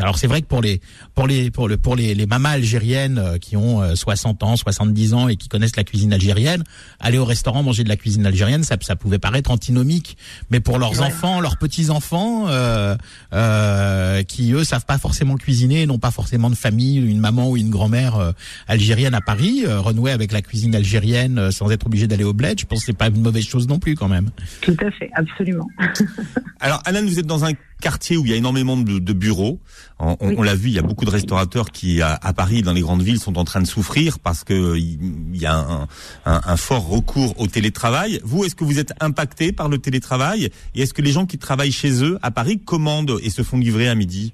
[0.00, 0.80] alors c'est vrai que pour les
[1.14, 4.93] pour les pour le pour les les mamas algériennes qui ont euh, 60 ans, 70
[5.14, 6.62] ans et qui connaissent la cuisine algérienne,
[7.00, 10.16] aller au restaurant manger de la cuisine algérienne, ça ça pouvait paraître antinomique,
[10.50, 11.06] mais pour leurs Ouais.
[11.06, 12.96] enfants, leurs petits enfants euh,
[13.32, 17.56] euh, qui eux savent pas forcément cuisiner, n'ont pas forcément de famille, une maman ou
[17.56, 18.32] une grand-mère euh,
[18.68, 22.32] algérienne à Paris, euh, renouer avec la cuisine algérienne euh, sans être obligé d'aller au
[22.32, 24.30] bled, je pense que c'est pas une mauvaise chose non plus quand même.
[24.60, 25.66] Tout à fait, absolument.
[26.60, 29.60] Alors, Anan, vous êtes dans un quartier où il y a énormément de, de bureaux.
[29.98, 30.34] On, on- Oui.
[30.38, 32.80] on l'a vu, il y a beaucoup de restaurateurs qui, à, à Paris, dans les
[32.80, 34.98] grandes villes, sont en train de souffrir parce que il
[35.34, 35.88] il y a un,
[36.26, 38.20] un- un fort recours au télétravail.
[38.24, 40.50] Vous, est-ce que vous êtes impacté par le télétravail?
[40.74, 43.58] Et est-ce que les gens qui travaillent chez eux, à Paris, commandent et se font
[43.58, 44.32] livrer à midi?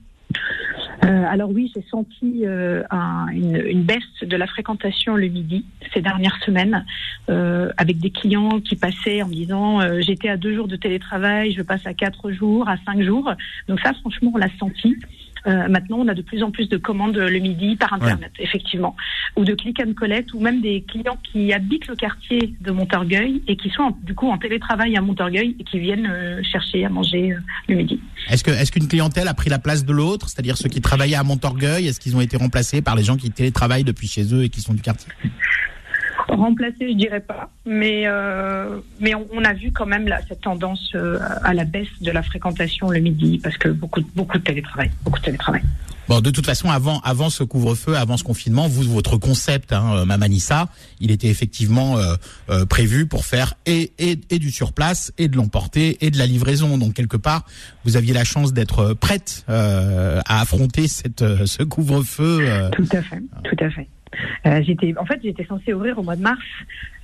[1.05, 6.03] Euh, alors oui, j'ai senti euh, un- une, baisse de la fréquentation le midi ces
[6.03, 6.85] dernières semaines,
[7.31, 11.53] euh, avec des clients qui passaient en me disant j'étais à deux jours de télétravail,
[11.53, 13.33] je passe à quatre jours, à cinq jours.
[13.69, 14.97] Donc ça, franchement, on l'a senti.
[15.47, 18.95] Euh, maintenant, on a de plus en plus de commandes le midi par Internet, effectivement,
[19.37, 23.43] ou de click and collect, ou même des clients qui habitent le quartier de Montorgueil
[23.49, 26.85] et qui sont en- du coup en télétravail à Montorgueil et qui viennent euh, chercher
[26.85, 28.01] à manger euh, le midi.
[28.29, 31.17] Est-ce que est-ce qu'une clientèle a pris la place de l'autre, c'est-à-dire ceux qui travaillaient
[31.17, 34.45] à Montorgueil, est-ce qu'ils ont été remplacés par les gens qui télétravaillent depuis chez eux
[34.45, 35.11] et qui sont du quartier?
[36.29, 40.41] Remplacer, je dirais pas, mais euh, mais on, on a vu quand même là, cette
[40.43, 44.43] tendance euh, à la baisse de la fréquentation le midi parce que beaucoup beaucoup de
[44.45, 45.63] télétravail, beaucoup de télétravail.
[46.09, 49.95] Bon, de toute façon, avant, avant ce couvre-feu, avant ce confinement, vous, votre concept, hein,
[49.95, 52.17] euh, Mamanissa, il était effectivement euh,
[52.49, 56.27] euh, prévu pour faire et, et, et du surplace, et de l'emporter, et de la
[56.27, 56.79] livraison.
[56.79, 57.45] Donc quelque part,
[57.85, 62.41] vous aviez la chance d'être prête euh, à affronter cette, euh, ce couvre-feu.
[62.41, 62.71] euh.
[62.71, 63.87] Tout à fait, tout à fait.
[64.47, 66.45] Euh, j'étais, en fait, j'étais censée ouvrir au mois de mars,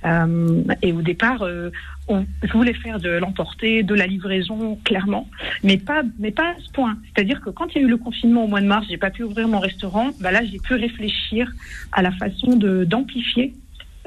[0.05, 1.69] euh, et au départ, euh,
[2.07, 5.29] on je voulais faire de l'emporter, de la livraison, clairement,
[5.63, 6.97] mais pas, mais pas à ce point.
[7.13, 9.09] C'est-à-dire que quand il y a eu le confinement au mois de mars, j'ai pas
[9.09, 10.09] pu ouvrir mon restaurant.
[10.21, 11.51] Bah là, j'ai pu réfléchir
[11.91, 13.53] à la façon de d'amplifier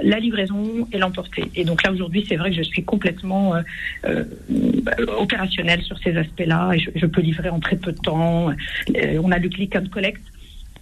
[0.03, 1.51] la livraison et l'emporter.
[1.55, 3.55] Et donc là aujourd'hui, c'est vrai que je suis complètement
[4.07, 4.25] euh,
[5.19, 6.71] opérationnelle sur ces aspects-là.
[6.79, 8.51] Je, je peux livrer en très peu de temps.
[8.95, 10.23] On a le click and collect.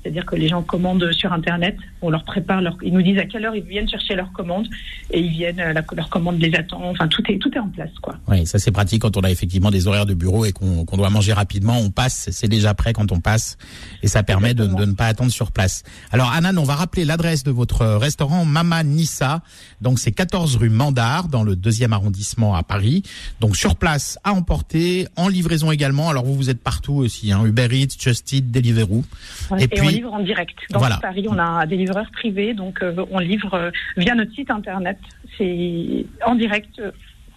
[0.08, 3.26] C'est-à-dire que les gens commandent sur Internet, on leur prépare, leur, ils nous disent à
[3.26, 4.66] quelle heure ils viennent chercher leur commande
[5.10, 6.80] et ils viennent, euh, la, leur commande les attend.
[6.82, 8.16] Enfin, tout est, tout est en place, quoi.
[8.26, 10.96] Oui, ça c'est pratique quand on a effectivement des horaires de bureau et qu'on qu'on
[10.96, 11.78] doit manger rapidement.
[11.78, 13.58] On passe, c'est déjà prêt quand on passe,
[14.02, 15.82] et ça permet de, de ne pas attendre sur place.
[16.10, 19.42] Alors Anan, on va rappeler l'adresse de votre restaurant Mama Nissa.
[19.82, 23.02] Donc c'est 14 rue Mandar dans le deuxième arrondissement à Paris.
[23.40, 26.08] Donc sur place à emporter, en livraison également.
[26.08, 29.04] Alors vous vous êtes partout aussi, hein, Uber Eats, Just Eat, Deliveroo.
[29.50, 30.58] Ouais, Et et, puis- livre en direct.
[30.70, 30.96] Dans Voilà.
[30.96, 34.50] tout Paris, on a des livreurs privés, donc euh, on livre euh, via notre site
[34.50, 34.98] internet.
[35.36, 36.90] C'est en direct euh,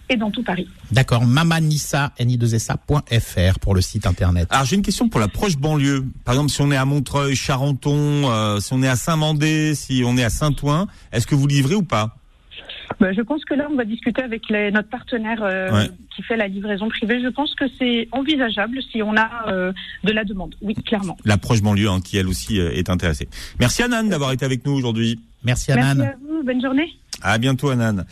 [0.08, 0.68] et dans tout Paris.
[0.90, 4.46] D'accord, mamanissa, ni2sa.fr pour le site internet.
[4.50, 6.04] Alors j'ai une question pour la proche banlieue.
[6.24, 10.02] Par exemple, si on est à Montreuil, Charenton, euh, si on est à Saint-Mandé, si
[10.04, 12.16] on est à Saint-Ouen, est-ce que vous livrez ou pas?
[13.00, 15.90] Ben, je pense que là, on va discuter avec les- notre partenaire euh, Ouais.
[16.14, 17.20] qui fait la livraison privée.
[17.22, 19.72] Je pense que c'est envisageable si on a euh,
[20.04, 20.54] de la demande.
[20.62, 21.16] Oui, clairement.
[21.24, 23.28] La proche banlieue, hein, qui elle aussi euh, est intéressée.
[23.60, 25.20] Merci Anan d'avoir été avec nous aujourd'hui.
[25.44, 25.94] Merci Anan.
[25.96, 26.42] Merci à vous.
[26.44, 26.88] Bonne journée.
[27.22, 28.04] À bientôt Anan.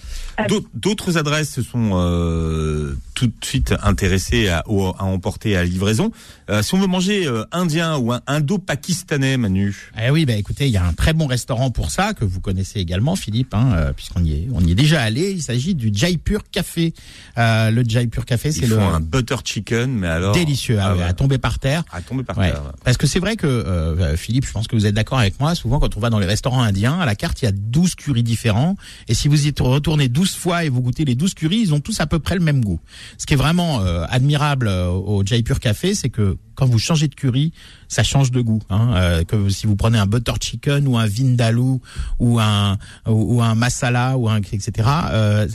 [0.74, 6.10] D'autres adresses se sont euh, tout de suite intéressées à, à emporter à livraison.
[6.48, 9.90] Euh, si on veut manger euh, indien ou un indo-pakistanais, Manu.
[10.00, 12.40] Eh oui, bah écoutez, il y a un très bon restaurant pour ça que vous
[12.40, 15.30] connaissez également, Philippe, hein, euh, puisqu'on y est, on y est déjà allé.
[15.32, 16.94] Il s'agit du Jaipur Café.
[17.38, 20.90] Euh, le Jaipur Café, c'est Ils le font un butter chicken, mais alors délicieux ah
[20.90, 21.84] à, ouais, à tomber par terre.
[21.92, 22.50] à tomber par Ouais.
[22.50, 22.62] terre.
[22.84, 25.54] Parce que c'est vrai que euh, Philippe, je pense que vous êtes d'accord avec moi.
[25.54, 27.94] Souvent, quand on va dans les restaurants indiens, à la carte, il y a 12
[27.96, 28.76] currys différents.
[29.08, 31.80] Et si vous y retournez 12 fois et vous goûtez les 12 currys, ils ont
[31.80, 32.80] tous à peu près le même goût.
[33.18, 37.08] Ce qui est vraiment euh, admirable euh, au Jaipur Café, c'est que quand vous changez
[37.08, 37.52] de curry,
[37.88, 38.60] ça change de goût.
[38.68, 38.92] Hein.
[38.94, 41.80] Euh, que si vous prenez un butter chicken ou un vindaloo
[42.18, 42.76] ou un
[43.08, 44.88] ou, un masala ou un etc.
[45.10, 45.48] Euh,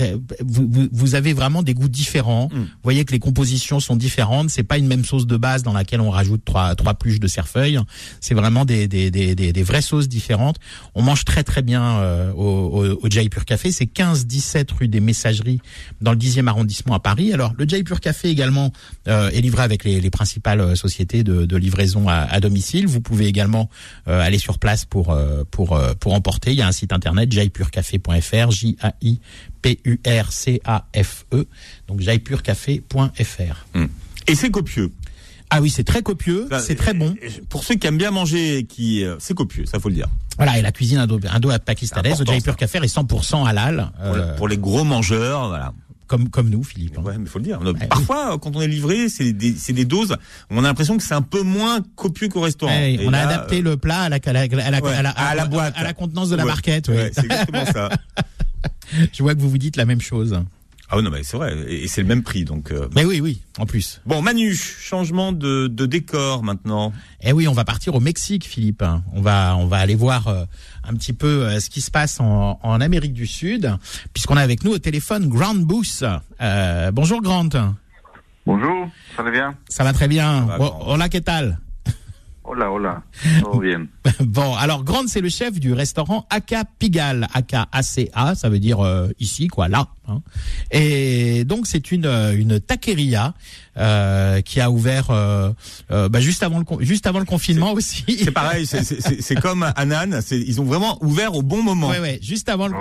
[0.44, 2.50] vous, vous, avez vraiment des goûts différents.
[2.52, 2.58] Mm.
[2.58, 4.50] Vous voyez que les compositions sont différentes.
[4.50, 7.28] C'est pas une même sauce de base dans laquelle on rajoute trois trois pluches de
[7.28, 7.80] cerfeuil.
[8.20, 10.58] C'est vraiment des des, des des, des vraies sauces différentes.
[10.96, 13.72] On mange très très bien euh, au, au, Jaipur Café.
[13.72, 15.62] C'est 15 17 rue des Messageries
[16.02, 17.32] dans le 10e arrondissement à Paris.
[17.32, 18.74] Alors le Jaipur Café également
[19.08, 22.88] euh, est livré avec les, les principales sociétés de, de livraison à, à, domicile.
[22.88, 23.70] Vous pouvez également
[24.08, 26.52] euh, aller sur place pour euh, pour euh, pour emporter.
[26.52, 29.20] Il y a un site internet jaipurcafé.fr, J A I
[29.62, 31.46] P U R C A F E.
[31.88, 33.66] Donc jaipurcafé.fr.
[33.74, 33.86] Hmm.
[34.28, 34.92] Et c'est copieux.
[35.52, 37.16] Ah oui, c'est très copieux, c'est très bon.
[37.50, 40.08] Pour ceux qui aiment bien manger, qui c'est copieux, ça faut le dire.
[40.38, 43.92] Voilà, et la cuisine indo, indo pakistanaise, Jaipur Café est 100% halal.
[44.38, 45.72] pour les gros mangeurs, voilà
[46.08, 46.98] comme comme nous, Philippe.
[46.98, 47.04] Hein.
[47.04, 47.60] Ouais, mais faut le dire.
[47.90, 50.18] Parfois, quand on est livré, c'est des, c'est des doses.
[50.50, 52.76] On a l'impression que c'est un peu moins copieux qu'au restaurant.
[53.06, 55.84] on a adapté le plat à la à la, à la, à la, boîte, à
[55.84, 56.86] la contenance de la barquette.
[57.14, 57.90] c'est exactement ça.
[59.14, 60.40] Je vois que vous vous dites la même chose.
[60.90, 62.72] Ah oui, non, mais c'est vrai, et c'est le même prix, donc.
[62.72, 62.88] Euh.
[62.96, 64.02] Mais oui, oui, en plus.
[64.06, 66.94] Bon, Manu, changement de, de décor maintenant.
[67.22, 68.84] Eh oui, on va partir au Mexique, Philippe.
[69.14, 70.46] On va, on va aller voir euh,
[70.84, 73.76] un petit peu euh, ce qui se passe en, en Amérique du Sud,
[74.14, 76.04] puisqu'on a avec nous au téléphone Grant Booth.
[76.94, 77.50] bonjour Grant.
[78.46, 79.56] Bonjour, ça va bien?
[79.70, 80.48] Ça va très bien.
[80.60, 81.58] hola, ¿qué tal?
[82.48, 83.02] Hola, hola.
[83.42, 83.88] Tout bien.
[84.20, 87.28] bon, alors Grande, c'est le chef du restaurant Aka Pigal.
[87.34, 89.88] Aka A-C-A, ça veut dire euh, ici, quoi, là.
[90.08, 90.22] Hein.
[90.72, 93.34] Et donc c'est une une taqueria
[93.78, 95.52] euh, qui a ouvert euh,
[95.92, 98.06] euh, bah, juste avant le juste avant le confinement aussi.
[98.24, 101.90] C'est pareil, c'est comme Anan, ils ont vraiment ouvert au bon moment.
[101.90, 102.76] Ouais, ouais, juste avant le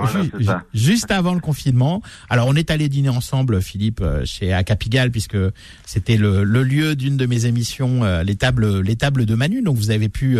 [0.72, 2.02] juste avant le confinement.
[2.28, 5.36] Alors on est allé dîner ensemble, Philippe, euh, chez Acapigal, puisque
[5.86, 9.62] c'était le, le, lieu d'une de mes émissions, euh, les tables les tables de Manu.
[9.62, 10.38] Donc vous avez pu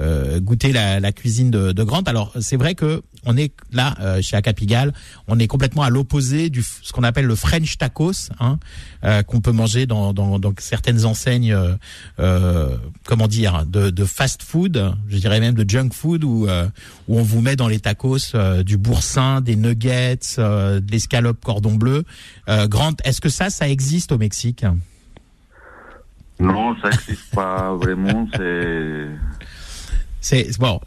[0.00, 2.02] euh, goûter la, la, cuisine de, de Grant.
[2.02, 4.92] Alors c'est vrai que on est là euh, chez Acapigal,
[5.28, 8.58] on est complètement à l'opposé du ce qu'on appelle le French tacos, hein,
[9.04, 11.56] euh, qu'on peut manger dans, dans, dans, certaines enseignes,
[12.18, 16.48] euh, comment dire, de, de, fast food, je dirais même de junk food, où,
[17.08, 18.34] où on vous met dans les tacos
[18.64, 22.04] du boursin, des nuggets, de l'escalope cordon bleu.
[22.48, 24.64] Grant, est-ce que ça, ça existe au Mexique?
[26.38, 28.26] Non, ça n'existe pas vraiment.
[28.36, 29.08] C'est
[30.20, 30.80] c'est bon,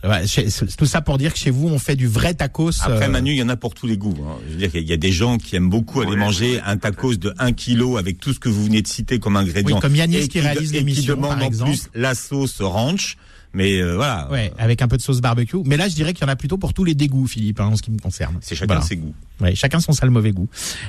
[0.77, 2.81] tout ça pour dire que chez vous on fait du vrai tacos.
[2.81, 4.15] Après euh, Manu, il y en a pour tous les goûts.
[4.27, 4.37] Hein.
[4.47, 7.15] Je veux dire qu'il y a des gens qui aiment beaucoup aller manger un tacos
[7.15, 9.75] de 1 kg avec tout ce que vous venez de citer comme ingrédient.
[9.75, 11.71] Oui, comme Yannis qui, réalise l'émission par exemple.
[11.71, 13.17] en plus la sauce ranch.
[13.53, 14.27] Mais euh, voilà.
[14.31, 15.57] Ouais, avec un peu de sauce barbecue.
[15.65, 17.67] Mais là, je dirais qu'il y en a plutôt pour tous les dégoûts, Philippe, hein,
[17.67, 18.37] en ce qui me concerne.
[18.41, 19.13] C'est chacun ses goûts.
[19.41, 20.47] Ouais, chacun son sale mauvais goût.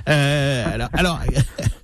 [0.09, 1.21] Euh, alors, alors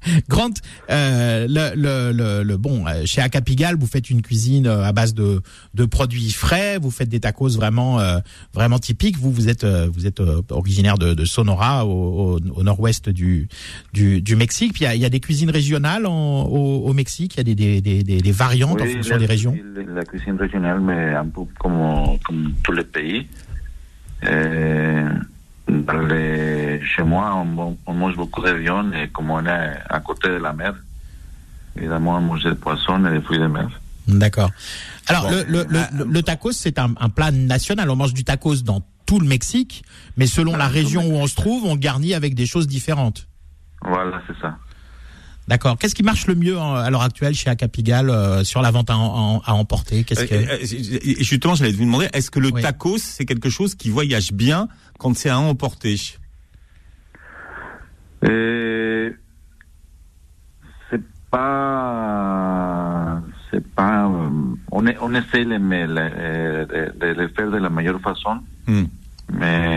[0.28, 0.50] Grant,
[0.90, 5.14] euh, le, le, le, bon, euh, chez Acapigal, vous faites une cuisine euh, à base
[5.14, 5.42] de,
[5.74, 6.78] de produits frais.
[6.78, 7.98] Vous faites des tacos vraiment,
[8.54, 9.18] vraiment typiques.
[9.18, 13.48] Vous, vous êtes, vous êtes originaire de, de Sonora, au, au, nord-ouest du,
[13.92, 14.72] du, du Mexique.
[14.74, 17.34] Puis il y a, il y a des cuisines régionales en, au, au Mexique.
[17.34, 19.56] Il y a des, des, des, des variantes en fonction des régions.
[19.94, 23.26] La cuisine régionale, mais un peu comme, comme tous les pays.
[26.82, 30.34] Chez moi, on, on, mange beaucoup de viande et comme on est à côté de
[30.34, 30.74] la mer,
[31.76, 33.68] évidemment, on mange des poissons et des fruits de mer.
[34.08, 34.50] D'accord.
[35.06, 37.90] Alors, le, le, le, le, tacos, c'est un, un, plat national.
[37.90, 39.82] On mange du tacos dans tout le Mexique,
[40.16, 43.26] mais selon la région où on se trouve, on garnit avec des choses différentes.
[43.82, 44.56] Voilà, c'est ça.
[45.50, 45.76] D'accord.
[45.76, 48.94] Qu'est-ce qui marche le mieux à l'heure actuelle chez Acapigal euh, sur la vente à,
[48.94, 50.04] à emporter?
[50.04, 50.34] Qu'est-ce que...
[50.36, 54.32] Euh, euh, justement, j'allais vous demander, est-ce que le tacos c'est quelque chose qui voyage
[54.32, 54.68] bien
[55.00, 55.96] quand c'est à emporter?
[58.22, 59.16] C'est
[61.32, 64.06] pas, c'est pas.
[64.70, 65.58] On, on essaie de,
[67.00, 68.84] de, le faire de la meilleure façon, hmm.
[69.32, 69.69] mais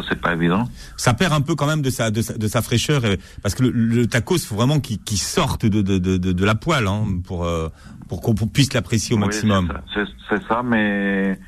[0.00, 0.68] parfois c'est pas évident.
[0.96, 3.54] Ça perd un peu quand même de sa de sa, de sa fraîcheur euh, parce
[3.54, 6.86] que le, le tacos faut vraiment qu'il qu sorte de de, de de la poêle
[6.86, 7.68] hein, pour euh,
[8.08, 9.72] pour qu'on puisse l'apprécier au maximum.
[9.94, 11.38] C'est ça, mais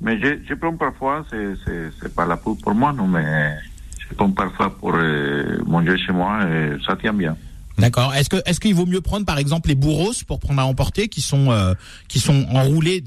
[0.00, 3.56] mais je, je prends parfois c'est c'est c'est pas la poule pour moi non mais
[3.98, 7.36] je prends parfois pour euh, manger chez moi et ça tient bien.
[7.78, 8.14] D'accord.
[8.14, 11.08] Est-ce que est-ce qu'il vaut mieux prendre par exemple les bourros pour prendre à emporter
[11.08, 11.74] qui sont
[12.08, 13.02] qui sont enroulés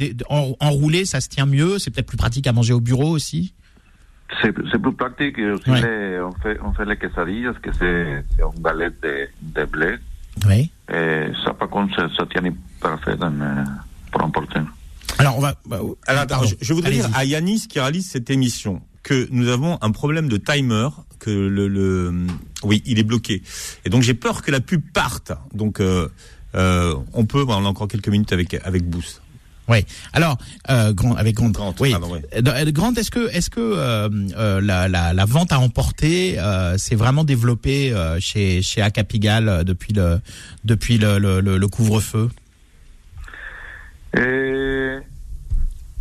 [0.59, 3.53] enroulés ça se tient mieux c'est peut-être plus pratique à manger au bureau aussi?
[4.41, 5.37] C'est plus pratique.
[5.37, 9.95] Aussi les, on, fait, on fait les quesadillas, que c'est une galette de, de blé.
[10.47, 10.71] Oui.
[10.91, 12.41] Et ça, par contre, ça, ça tient
[12.81, 13.33] parfait dans,
[14.11, 14.59] pour emporter.
[15.17, 15.55] Alors, on va.
[15.65, 19.77] Bah, Alors, je, je voudrais dire à Yanis qui réalise cette émission que nous avons
[19.81, 22.25] un problème de timer, que le, le
[22.63, 23.43] oui, il est bloqué.
[23.85, 25.31] Et donc j'ai peur que la pub parte.
[25.53, 26.07] Donc euh,
[26.55, 29.22] Euh, on peut, on a encore quelques minutes avec avec Boost.
[29.73, 29.85] Oui.
[30.13, 30.37] Alors,
[30.69, 31.35] euh, Grand, avec.
[31.35, 31.91] Grant, oui.
[31.91, 32.19] pardon, oui.
[32.35, 34.07] Euh, Grant, est-ce que, est-ce que euh,
[34.37, 39.49] euh, la, la, la vente à emporter euh, s'est vraiment développée euh, chez chez Acapigal
[39.49, 40.19] euh, depuis le
[40.63, 42.29] depuis le, le, le- le couvre-feu?
[44.15, 44.97] Et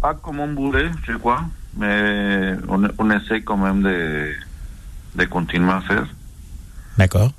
[0.03, 1.45] pas comme on voulait, je crois,
[1.79, 4.33] mais on, on essaie quand même de,
[5.15, 6.07] de continuer à faire.
[6.99, 7.33] D'accord.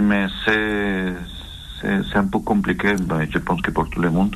[0.00, 1.12] Mais c'est
[1.80, 4.34] c'est c'est un peu compliqué, ben, je pense que pour tout le monde.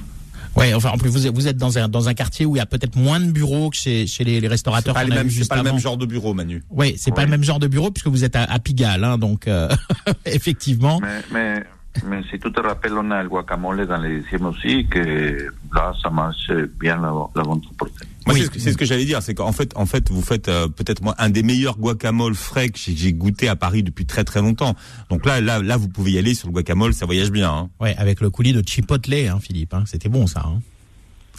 [0.56, 0.74] Ouais.
[0.74, 2.62] Enfin, en plus, vous êtes, vous êtes dans un dans un quartier où il y
[2.62, 4.94] a peut-être moins de bureaux que chez chez les, les C'est restaurateurs.
[4.94, 6.62] pas, c'est juste pas le même genre de bureau, Manu.
[6.70, 9.18] Oui, c'est pas le même genre de bureau puisque vous êtes à, à Pigalle, hein,
[9.18, 9.68] donc euh,
[10.26, 11.00] effectivement.
[11.00, 11.64] Mais, mais,
[12.08, 15.92] mais si tu te rappelles, on a le guacamole dans les dixièmes aussi, que là,
[16.02, 16.50] ça marche
[16.80, 18.06] bien la, la vente emportée.
[18.26, 18.40] Moi, Oui.
[18.40, 20.48] c'est ce que, c'est ce que j'allais dire, c'est qu'en fait, en fait, vous faites
[20.48, 24.24] euh, peut-être moi un des meilleurs guacamole frais que j'ai- goûté à Paris depuis très
[24.24, 24.74] très longtemps.
[25.10, 27.50] Donc là, là, là, vous pouvez y aller sur le guacamole, ça voyage bien.
[27.50, 27.70] Hein.
[27.80, 29.74] Ouais, avec le coulis de chipotle, hein, Philippe.
[29.74, 30.44] Hein, C'était bon ça.
[30.46, 30.60] Hein.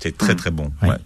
[0.02, 0.72] C'est très très bon.
[0.82, 0.90] Ouais.
[0.90, 0.98] Ouais.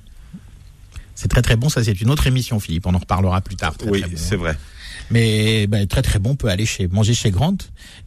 [1.15, 1.69] C'est très très bon.
[1.69, 2.85] Ça, c'est une autre émission, Philippe.
[2.85, 3.75] On en reparlera plus tard.
[3.77, 4.57] Très, oui, c'est vrai.
[5.09, 7.55] Mais ben, très très bon, on peut aller chez manger chez Grant.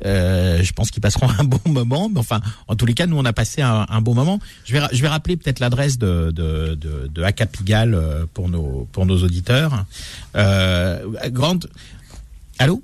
[0.04, 2.08] Euh, je pense qu'ils passeront un bon moment.
[2.10, 4.38] Mais enfin, en tous les cas, nous on a passé un, un bon moment.
[4.64, 8.86] Je vais je vais rappeler peut-être l'adresse de de de, de Acapigal euh, pour nos
[8.92, 9.86] pour nos auditeurs.
[10.36, 11.60] Euh, Grant,
[12.58, 12.82] allô?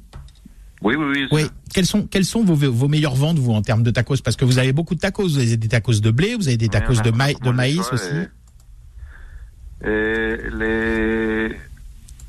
[0.83, 1.27] Oui, oui, oui.
[1.33, 1.47] Oui.
[1.75, 4.17] Quelles sont quelles sont vos vos meilleures ventes vous en termes de tacos?
[4.25, 5.25] Parce que vous avez beaucoup de tacos.
[5.29, 8.07] Vous avez des tacos de blé, vous avez des tacos de, maï- de maïs aussi.
[9.85, 11.49] Eh, les,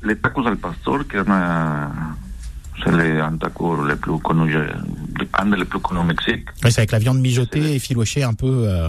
[0.08, 1.18] les tacos al pastor, que
[2.82, 4.54] c'est un taco le plus connu,
[5.34, 6.46] un des plus connus au Mexique.
[6.64, 8.64] Oui, c'est avec la viande mijotée et filochée un peu.
[8.68, 8.88] euh,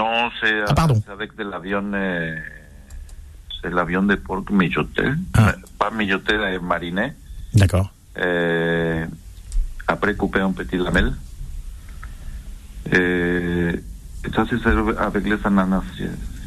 [0.00, 1.00] Non, c'est Ah, pardon.
[1.04, 2.34] c'est avec de la viande, eh,
[3.60, 5.54] c'est la viande de porc mijoté, Ah.
[5.56, 7.12] Eh, pas mijoté, eh, mariné,
[7.54, 7.92] D'accord.
[8.20, 9.04] eh,
[9.86, 11.12] après coupé en petites lamelles.
[12.92, 13.72] Eh,
[14.34, 15.82] ça serve avec les ananas,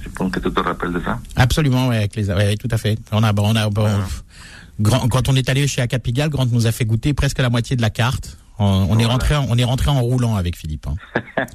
[0.09, 1.19] je, pense que tu te rappelles de ça?
[1.35, 2.97] Absolument, ouais, avec les, ouais, tout à fait.
[3.11, 3.87] On a, on a, bon,
[4.79, 7.75] Grand- quand on est allé chez Acapigal, Grant nous a fait goûter presque la moitié
[7.75, 8.37] de la carte.
[8.59, 9.07] On, on est Voilà.
[9.09, 10.87] rentré, en, on est rentré en roulant avec Philippe.
[10.87, 10.95] hein.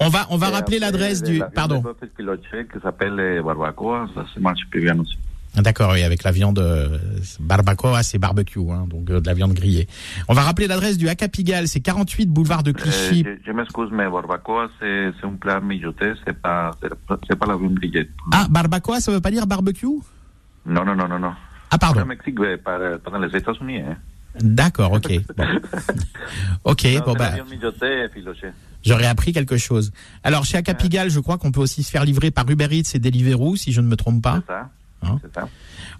[0.00, 1.82] on va, on va Et rappeler l'adresse du, pardon.
[1.82, 5.16] qui s'appelle eh, barbacoa, ça marche plus bien aussi.
[5.62, 6.98] D'accord, oui, avec la viande euh,
[7.40, 9.88] barbacoa, c'est barbecue, hein, donc euh, de la viande grillée.
[10.28, 13.24] On va rappeler l'adresse du Acapigal, c'est 48 boulevard de Eh, Clichy.
[13.24, 17.74] je, je m'excuse, mais barbacoa, c'est un plat mijoté, c'est pas, c'est pas- la viande
[17.74, 18.08] grillée.
[18.32, 19.86] Ah, barbacoa, ça veut pas dire barbecue?
[20.66, 21.32] Non, non, non, non, non.
[21.70, 22.02] Ah, pardon.
[22.02, 23.80] au Mexique, dans les États-Unis.
[23.80, 23.96] Hein.
[24.40, 25.12] D'accord, ok.
[25.36, 25.44] Bon.
[26.64, 27.32] Ok, Non, bon bah.
[28.84, 29.90] J'aurais appris quelque chose.
[30.22, 32.98] Alors chez Acapigal, je crois qu'on peut aussi se faire livrer par Uber Eats et
[32.98, 34.40] Deliveroo, si je ne me trompe pas.
[34.46, 34.70] C'est ça.
[35.02, 35.48] Hein ça.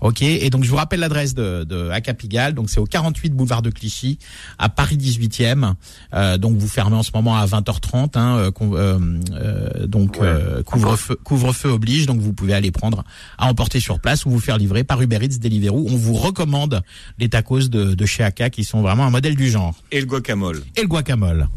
[0.00, 0.22] Ok.
[0.22, 2.52] Et donc je vous rappelle l'adresse de, de Acapigal.
[2.54, 4.18] Donc c'est au 48 boulevard de Clichy,
[4.58, 5.74] à Paris 18e.
[6.14, 8.18] Euh, donc vous fermez en ce moment à 20h30.
[8.18, 10.26] Hein, euh, euh, euh, donc Ouais.
[10.26, 12.06] euh, couvre-feu, couvre-feu oblige.
[12.06, 13.04] Donc vous pouvez aller prendre
[13.38, 15.86] à emporter sur place ou vous faire livrer par Uber Eats, Deliveroo.
[15.88, 16.82] On vous recommande
[17.18, 19.74] les tacos de, de chez Aca qui sont vraiment un modèle du genre.
[19.92, 20.62] Et le guacamole.
[20.76, 21.48] Et le guacamole.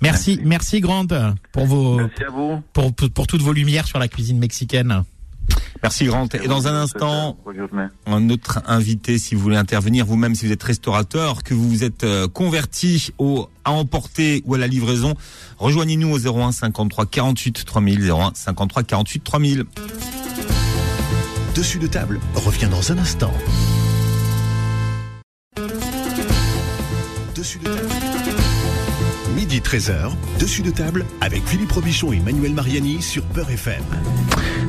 [0.00, 2.62] Merci, merci pour vos Merci à vous.
[2.72, 5.02] pour, pour, pour toutes vos lumières sur la cuisine mexicaine.
[5.82, 6.28] Merci Grant.
[6.40, 7.36] Et dans un instant,
[8.06, 11.82] un autre invité, si vous voulez intervenir, vous-même si vous êtes restaurateur, que vous vous
[11.82, 15.14] êtes euh, converti au à emporter ou à la livraison,
[15.58, 19.64] rejoignez-nous au 01 53 48 3000 01 53 48 3000.
[21.54, 23.32] Dessus de table revient dans un instant.
[27.34, 27.88] Dessus de table.
[29.34, 33.82] Midi 13h, dessus de table avec Philippe Robichon et Manuel Mariani sur Peur FM.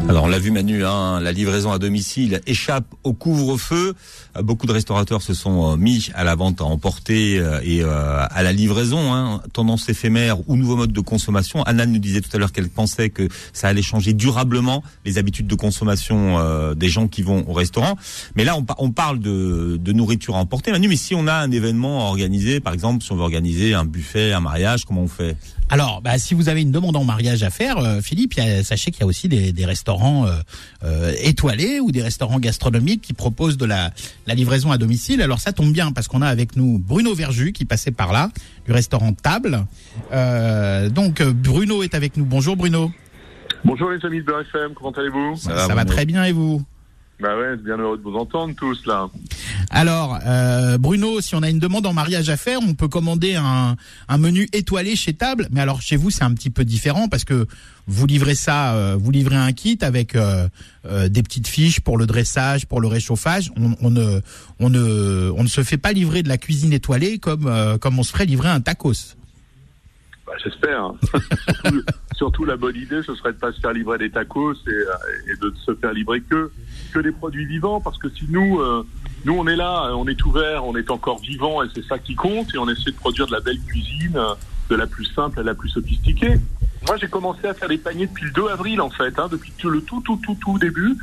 [0.10, 3.96] Alors on l'a vu Manu, hein, la livraison à domicile échappe au couvre-feu.
[4.36, 7.82] Euh, Beaucoup de restaurateurs se sont euh, mis à la vente à emporter euh, et
[7.84, 9.14] à la livraison.
[9.14, 11.64] Hein, tendance éphémère ou nouveau mode de consommation.
[11.64, 15.48] Anna nous disait tout à l'heure qu'elle pensait que ça allait changer durablement les habitudes
[15.48, 17.98] de consommation des gens qui vont au restaurant.
[18.36, 20.72] Mais là on, par- on parle de, de nourriture à emporter.
[20.72, 23.86] Manu, mais si on a un événement organisé, par exemple si on veut organiser un
[23.86, 25.38] buffet, un mariage, comment on fait?
[25.70, 29.04] Alors, bah, si vous avez une demande en mariage à faire, Philippe, sachez qu'il y
[29.04, 30.32] a aussi des, des restaurants euh,
[30.84, 33.92] euh, étoilés ou des restaurants gastronomiques qui proposent de la,
[34.28, 35.22] la livraison à domicile.
[35.22, 38.30] Alors ça tombe bien parce qu'on a avec nous Bruno Verju qui passait par là
[38.66, 39.66] du restaurant Table.
[40.12, 42.26] Euh, donc Bruno est avec nous.
[42.26, 42.92] Bonjour Bruno.
[43.66, 45.38] Bonjour les amis de BFM, comment allez-vous?
[45.38, 46.62] Ça, va très bien et vous?
[47.22, 49.08] Bah ouais, bien heureux de vous entendre tous là.
[49.70, 53.36] Alors, euh, Bruno, si on a une demande en mariage à faire, on peut commander
[53.36, 53.76] un,
[54.08, 55.48] un menu étoilé chez Table.
[55.52, 57.48] Mais alors, chez vous, c'est un petit peu différent parce que
[57.88, 60.50] vous livrez ça, euh, vous livrez un kit avec euh,
[60.86, 63.52] euh, des petites fiches pour le dressage, pour le réchauffage.
[63.58, 64.20] On, on, ne,
[64.60, 68.00] on, ne, on ne se fait pas livrer de la cuisine étoilée comme, euh, comme
[68.00, 69.16] on se ferait livrer un tacos.
[70.26, 70.94] Bah, J'espère.
[71.62, 71.82] surtout,
[72.16, 75.32] surtout, la bonne idée, ce serait de pas se faire livrer des tacos et, euh,
[75.32, 76.52] et de se faire livrer que
[76.94, 78.86] que des produits vivants, parce que si nous, euh,
[79.26, 82.16] nous on est là, on est ouvert, on est encore vivant et c'est ça qui
[82.16, 84.36] compte et on essaie de produire de la belle cuisine, euh,
[84.70, 86.36] de la plus simple à la plus sophistiquée.
[86.88, 89.52] Moi, j'ai commencé à faire des paniers depuis le 2 avril en fait, hein, depuis
[89.64, 90.96] le tout tout tout tout début.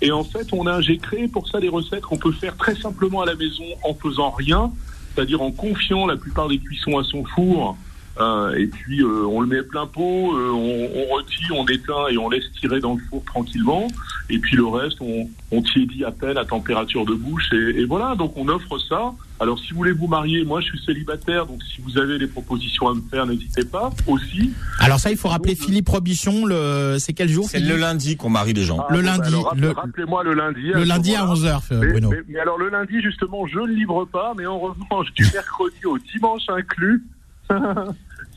[0.00, 2.76] Et en fait, on a, j'ai créé pour ça des recettes qu'on peut faire très
[2.76, 4.70] simplement à la maison en faisant rien,
[5.14, 7.76] c'est-à-dire en confiant la plupart des cuissons à son four.
[8.20, 12.08] Euh, et puis euh, on le met plein pot, euh, on, on retire, on éteint
[12.10, 13.86] et on laisse tirer dans le four tranquillement.
[14.28, 17.48] Et puis le reste, on, on tiédit à peine à température de bouche.
[17.52, 19.12] Et, et voilà, donc on offre ça.
[19.40, 22.26] Alors si vous voulez vous marier, moi je suis célibataire, donc si vous avez des
[22.26, 24.50] propositions à me faire, n'hésitez pas aussi.
[24.80, 26.44] Alors ça, il faut rappeler Philippe Robichon.
[26.44, 28.78] Le, c'est quel jour C'est le lundi qu'on marie les gens.
[28.80, 30.62] Ah, Le bon, bah, lundi, rappelez- le- Rappelez-moi le lundi.
[30.74, 31.58] Le lundi à moment-là.
[31.70, 32.10] 11h, Mais, Bruno.
[32.10, 35.86] mais- mais alors le lundi justement, je ne livre pas, mais en revanche du mercredi
[35.86, 37.04] au dimanche inclus,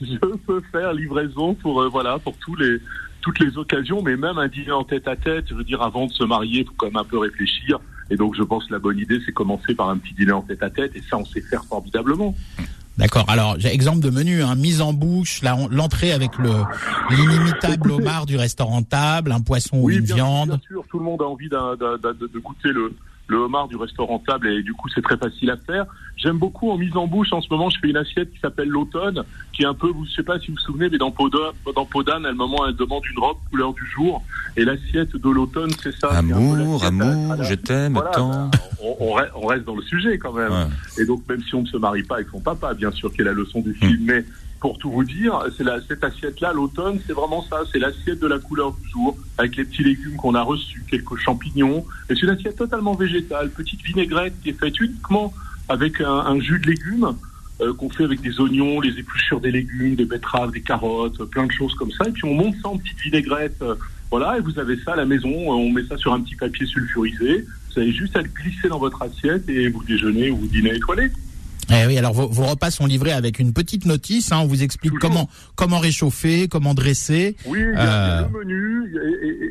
[0.02, 2.80] je peux faire livraison pour euh, voilà pour tous les
[3.22, 5.46] toutes les occasions, mais même un dîner en tête à tête.
[5.50, 7.80] Je veux dire, avant de se marier, il faut quand même un peu réfléchir.
[8.10, 10.42] Et donc, je pense que la bonne idée, c'est commencer par un petit dîner en
[10.42, 12.36] tête à tête, et ça, on sait faire formidablement.
[12.98, 13.26] D'accord.
[13.30, 15.42] Alors, j'ai exemple de menu, hein, mise en bouche,
[15.72, 16.52] l'entrée avec le
[17.10, 20.50] l'inimitable homard du restaurant table, un poisson ou une bien, viande.
[20.50, 22.94] bien sûr, tout le monde a envie de goûter le,
[23.32, 25.86] le homard du restaurant table et du coup c'est très facile à faire.
[26.18, 28.68] J'aime beaucoup en mise en bouche en ce moment, je fais une assiette qui s'appelle
[28.68, 29.24] l'automne,
[29.54, 31.52] qui est un peu, vous je sais pas si vous vous souvenez, mais dans Podane,
[31.76, 34.22] dans Podane, à un moment elle demande une robe couleur du jour
[34.56, 36.10] et l'assiette de l'automne c'est ça.
[36.10, 38.30] Amour, l'assiette à- à amour, la- je t'aime Voilà, tant.
[38.30, 38.52] bah,
[38.84, 40.52] on, on re- on reste dans le sujet quand même.
[40.52, 41.02] Ouais.
[41.02, 43.22] Et donc, même si on ne se marie pas avec son papa, bien sûr, qui
[43.22, 43.64] est la leçon Hmm.
[43.64, 44.26] du film, mais
[44.62, 47.62] pour tout vous dire, c'est cette assiette-là, l'automne, c'est vraiment ça.
[47.72, 51.18] C'est l'assiette de la couleur du jour, avec les petits légumes qu'on a reçus, quelques
[51.18, 51.84] champignons.
[52.10, 55.34] Et c'est une assiette totalement végétale, petite vinaigrette qui est faite uniquement
[55.68, 57.10] avec un, un jus de légumes
[57.62, 61.26] euh, qu'on fait avec des oignons, les épluchures des légumes, des betteraves, des carottes, euh,
[61.26, 62.08] plein de choses comme ça.
[62.08, 63.60] Et puis on monte ça en petite vinaigrette.
[63.64, 63.76] euh,
[64.12, 65.30] voilà, et vous avez ça à la maison.
[65.30, 67.46] euh, On met ça sur un petit papier sulfurisé.
[67.74, 70.76] Vous avez juste à le glisser dans votre assiette et vous déjeunez ou vous dînez
[70.76, 71.10] étoilé.
[71.70, 74.32] Eh oui, alors vos, vos repas sont livrés avec une petite notice.
[74.32, 75.10] Hein, on vous explique Toujours.
[75.10, 77.36] comment comment réchauffer, comment dresser.
[77.46, 78.28] Oui, il y, a, il y a Euh.
[78.28, 78.92] le menu,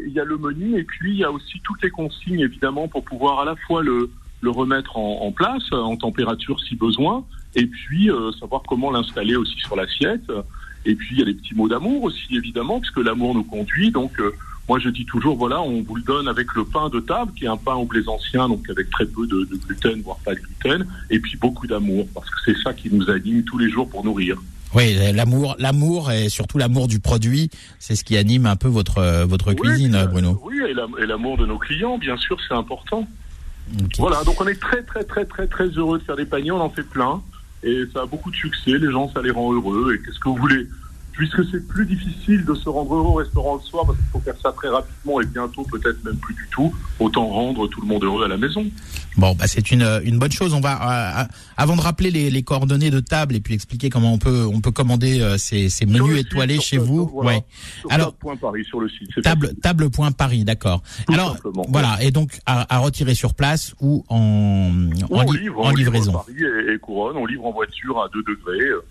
[0.06, 2.88] il y a le menu, et puis il y a aussi toutes les consignes évidemment
[2.88, 4.11] pour pouvoir à la fois le,
[4.42, 9.36] le remettre en, en place, en température si besoin, et puis euh, savoir comment l'installer
[9.36, 10.30] aussi sur l'assiette.
[10.86, 13.90] Et puis il y a les petits mots d'amour aussi évidemment, puisque l'amour nous conduit.
[13.90, 14.32] Donc euh,
[14.70, 17.44] moi je dis toujours voilà, on vous le donne avec le pain de table, qui
[17.44, 20.32] est un pain au blé ancien, donc avec très peu de, de gluten, voire pas
[20.32, 23.68] de gluten, et puis beaucoup d'amour, parce que c'est ça qui nous anime tous les
[23.68, 24.36] jours pour nourrir.
[24.72, 27.50] Oui, l'amour, l'amour et surtout l'amour du produit,
[27.80, 30.40] c'est ce qui anime un peu votre votre cuisine, Bruno.
[30.44, 33.08] Oui, et l'am- et l'amour de nos clients, bien sûr, c'est important.
[33.98, 36.60] Voilà, donc on est très très très très très heureux de faire des paniers, on
[36.60, 37.20] en fait plein
[37.64, 40.28] et ça a beaucoup de succès, les gens ça les rend heureux et qu'est-ce que
[40.28, 40.64] vous voulez?
[41.12, 44.20] Puisque c'est plus difficile de se rendre heureux au restaurant le soir parce qu'il faut
[44.20, 47.86] faire ça très rapidement et bientôt peut-être même plus du tout, autant rendre tout le
[47.86, 48.64] monde heureux à la maison.
[49.16, 50.54] Bon, bah c'est une une bonne chose.
[50.54, 51.24] On va euh,
[51.56, 54.61] avant de rappeler les, les coordonnées de table et puis expliquer comment on peut on
[54.61, 57.06] peut commander euh, ces, ces menus site, étoilés chez vous.
[57.12, 57.44] voilà, ouais.
[57.80, 59.20] Sur Alors- Point Paris sur le site.
[59.22, 59.61] Table facile.
[59.61, 60.82] table.paris, d'accord.
[61.08, 61.66] Alors simplement.
[61.68, 64.70] voilà, et donc à, à retirer sur place ou en
[65.11, 66.12] Ou en, livre, livraison.
[66.12, 68.84] Paris et, et couronne, on livre en voiture à 2 degrés, euh,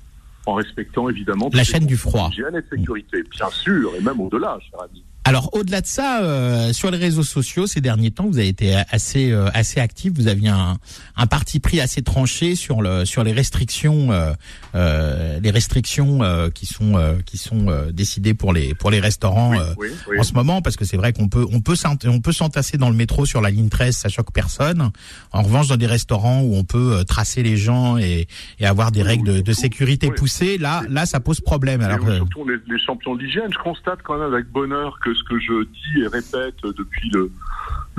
[0.46, 2.30] en respectant évidemment La chaîne du froid.
[2.30, 5.04] d'hygiène et de sécurité, bien sûr, et même au-delà, cher ami.
[5.30, 8.74] Alors au-delà de ça, euh, sur les réseaux sociaux ces derniers temps, vous avez été
[8.90, 10.12] assez euh, assez actif.
[10.16, 10.78] Vous aviez un,
[11.16, 14.34] un parti pris assez tranché sur le sur les restrictions euh,
[14.74, 19.00] euh, les restrictions euh, qui sont euh, qui sont euh, décidées pour les pour les
[19.00, 19.54] restaurants.
[19.54, 20.20] euh, oui, oui.
[20.20, 21.76] en ce moment parce que c'est vrai qu'on peut on peut
[22.06, 24.90] on peut s'entasser dans le métro sur la ligne 13 ça choque personne
[25.32, 28.28] en revanche dans des restaurants où on peut tracer les gens et,
[28.60, 32.48] et avoir des règles de, de sécurité poussées là là ça pose problème alors surtout
[32.50, 33.52] les, les champions de l'hygiène.
[33.54, 37.32] Je constate quand même avec bonheur que ce que je dis et répète depuis le,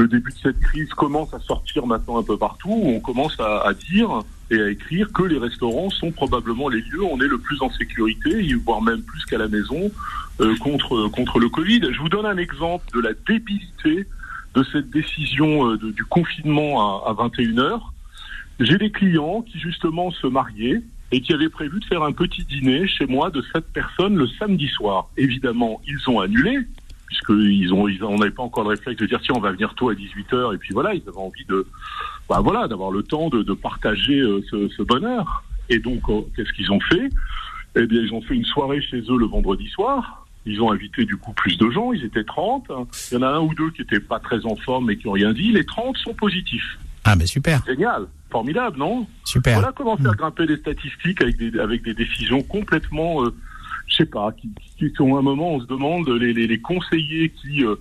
[0.09, 2.71] début de cette crise commence à sortir maintenant un peu partout.
[2.71, 7.03] où On commence à, dire et à écrire que les restaurants sont probablement les lieux
[7.03, 9.91] où on est le plus en sécurité, voire même plus qu'à la maison,
[10.41, 11.81] euh, contre, contre le Covid.
[11.93, 14.07] Je vous donne un exemple de la débilité
[14.55, 17.81] de cette décision euh, du confinement à, à 21h.
[18.59, 22.45] J'ai des clients qui justement se mariaient et qui avaient prévu de faire un petit
[22.45, 25.11] dîner chez moi de sept personnes le samedi soir.
[25.17, 26.61] Évidemment, ils ont annulé
[27.11, 29.75] puisqu'ils ont, ils, on n'avait pas encore le réflexe de dire tiens, on va venir
[29.75, 31.67] tôt à 18h, et puis voilà, ils avaient envie de,
[32.29, 35.43] bah voilà, d'avoir le temps de, de partager euh, ce, ce, bonheur.
[35.69, 37.11] Et donc, euh, qu'est-ce qu'ils ont fait?
[37.77, 40.27] Eh bien, ils ont fait une soirée chez eux le vendredi soir.
[40.47, 42.71] Ils ont invité du coup plus de gens, ils étaient 30.
[43.11, 45.07] Il y en a un ou deux qui étaient pas très en forme mais qui
[45.09, 45.53] ont rien dit.
[45.53, 46.79] Les 30 sont positifs.
[47.05, 47.63] Ah, mais super.
[47.67, 48.07] Génial.
[48.31, 49.07] Formidable, non?
[49.25, 49.55] Super.
[49.59, 50.17] Voilà comment faire Mm.
[50.17, 53.35] grimper les statistiques avec des, avec des décisions complètement, euh,
[53.91, 56.61] je sais pas, qui, qui sont à un moment, on se demande, les, les, les
[56.61, 57.75] conseillers qui, euh,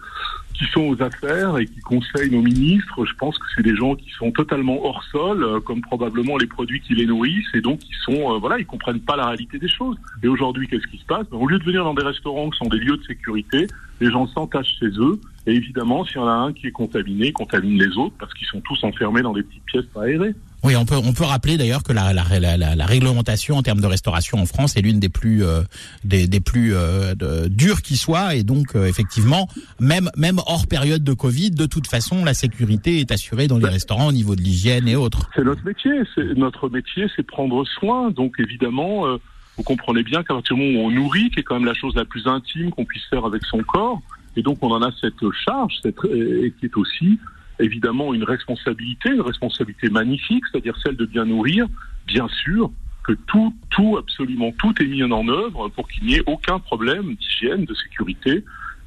[0.53, 3.95] qui sont aux affaires et qui conseillent nos ministres, je pense que c'est des gens
[3.95, 7.80] qui sont totalement hors sol, euh, comme probablement les produits qui les nourrissent, et donc
[7.88, 9.95] ils sont, euh, voilà, ils comprennent pas la réalité des choses.
[10.24, 11.28] Et aujourd'hui, qu'est-ce qui se passe?
[11.30, 13.68] Ben, Au lieu de venir dans des restaurants qui sont des lieux de sécurité,
[14.01, 17.32] les gens s'entachent chez eux, et évidemment, s'il y en a un qui est contaminé,
[17.32, 20.34] contamine les autres, parce qu'ils sont tous enfermés dans des petites pièces aérées.
[20.64, 23.64] Oui, on peut on peut rappeler d'ailleurs que la, la, la, la, la réglementation en
[23.64, 25.62] termes de restauration en France est l'une des plus euh,
[26.03, 29.47] des, des plus euh, de, dures qui soit et donc euh, effectivement
[29.80, 33.64] même même hors période de Covid de toute façon la sécurité est assurée dans les
[33.64, 33.70] Bah.
[33.72, 35.30] restaurants au niveau de l'hygiène et autres.
[35.36, 35.91] C'est notre métier.
[36.16, 38.12] C'est notre métier, c'est prendre soin.
[38.12, 39.18] Donc évidemment, euh,
[39.57, 41.74] vous comprenez bien qu'à partir du moment où on nourrit, qui est quand même la
[41.74, 44.01] chose la plus intime qu'on puisse faire avec son corps,
[44.36, 47.18] et donc on en a cette charge, cette, et qui est aussi
[47.60, 51.68] évidemment une responsabilité, une responsabilité magnifique, c'est-à-dire celle de bien nourrir,
[52.07, 52.72] bien sûr
[53.03, 57.16] que tout, tout, absolument tout est mis en œuvre pour qu'il n'y ait aucun problème
[57.16, 58.43] d'hygiène, de sécurité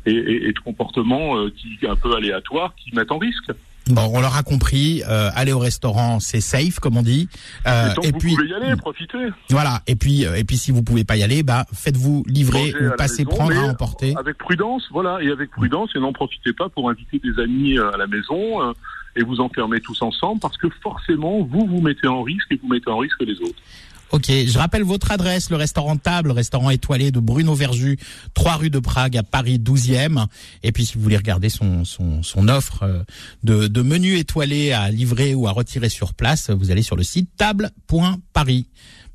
[0.06, 3.52] et, de comportement euh, qui un peu aléatoire qui mettent en risque.
[3.88, 5.02] Bon, on leur a compris.
[5.08, 7.28] Euh, aller au restaurant, c'est safe, comme on dit.
[7.66, 9.18] Euh, et et vous puis pouvez y aller, profitez.
[9.50, 9.82] voilà.
[9.86, 12.90] Et puis euh, et puis si vous pouvez pas y aller, bah faites-vous livrer ou
[12.96, 14.14] passez maison, prendre à emporter.
[14.16, 17.90] Avec prudence, voilà, et avec prudence, et n'en profitez pas pour inviter des amis euh,
[17.92, 18.72] à la maison euh,
[19.16, 22.68] et vous enfermer tous ensemble, parce que forcément, vous vous mettez en risque et vous
[22.68, 23.60] mettez en risque les autres.
[24.12, 27.98] Ok, je rappelle votre adresse, le restaurant Table, restaurant étoilé de Bruno Verju,
[28.34, 30.26] 3 rue de Prague à Paris 12e.
[30.62, 33.02] Et puis si vous voulez regarder son, son, offre euh,
[33.42, 37.02] de, de menu étoilé à livrer ou à retirer sur place, vous allez sur le
[37.04, 38.66] site table.paris.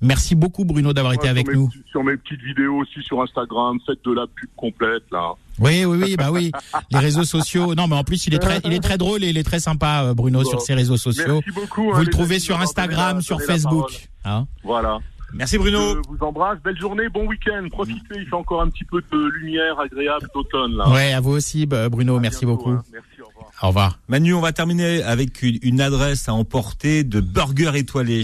[0.02, 1.70] Merci beaucoup Bruno d'avoir été avec mes nous.
[1.92, 5.32] Sur mes petites vidéos aussi sur Instagram, faites de la pub complète, là.
[5.60, 6.52] Oui, oui, oui, bah oui.
[6.92, 7.74] Les réseaux sociaux.
[7.74, 9.60] Non, mais en plus il est très, il est très drôle et il est très
[9.60, 10.50] sympa euh, Bruno Bon.
[10.50, 11.42] sur ses réseaux sociaux.
[11.46, 11.90] Merci beaucoup.
[11.92, 14.08] hein, Vous le trouvez sur Instagram, la- sur Facebook.
[14.24, 15.00] Hein Voilà.
[15.34, 15.96] Merci Bruno.
[15.96, 16.60] Je vous embrasse.
[16.64, 17.68] Belle journée, bon week-end.
[17.72, 20.90] Profitez, il fait encore un petit peu de lumière agréable d'automne, là.
[20.90, 22.70] ouais, à vous aussi bah, Bruno, À merci bientôt, beaucoup.
[22.70, 22.84] hein.
[22.94, 23.17] Merci,
[23.64, 24.00] au revoir.
[24.08, 28.24] Manu, on va terminer avec une, une adresse à emporter de burgers étoilés.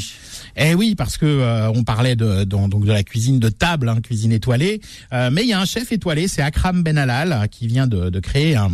[0.55, 3.89] Eh oui, parce que euh, on parlait de, de- donc de la cuisine de table,
[3.89, 4.79] hein, cuisine étoilée.
[5.11, 8.19] Euh, mais il y a un chef étoilé, c'est Akram Benalal, qui vient de, de
[8.19, 8.69] créer un,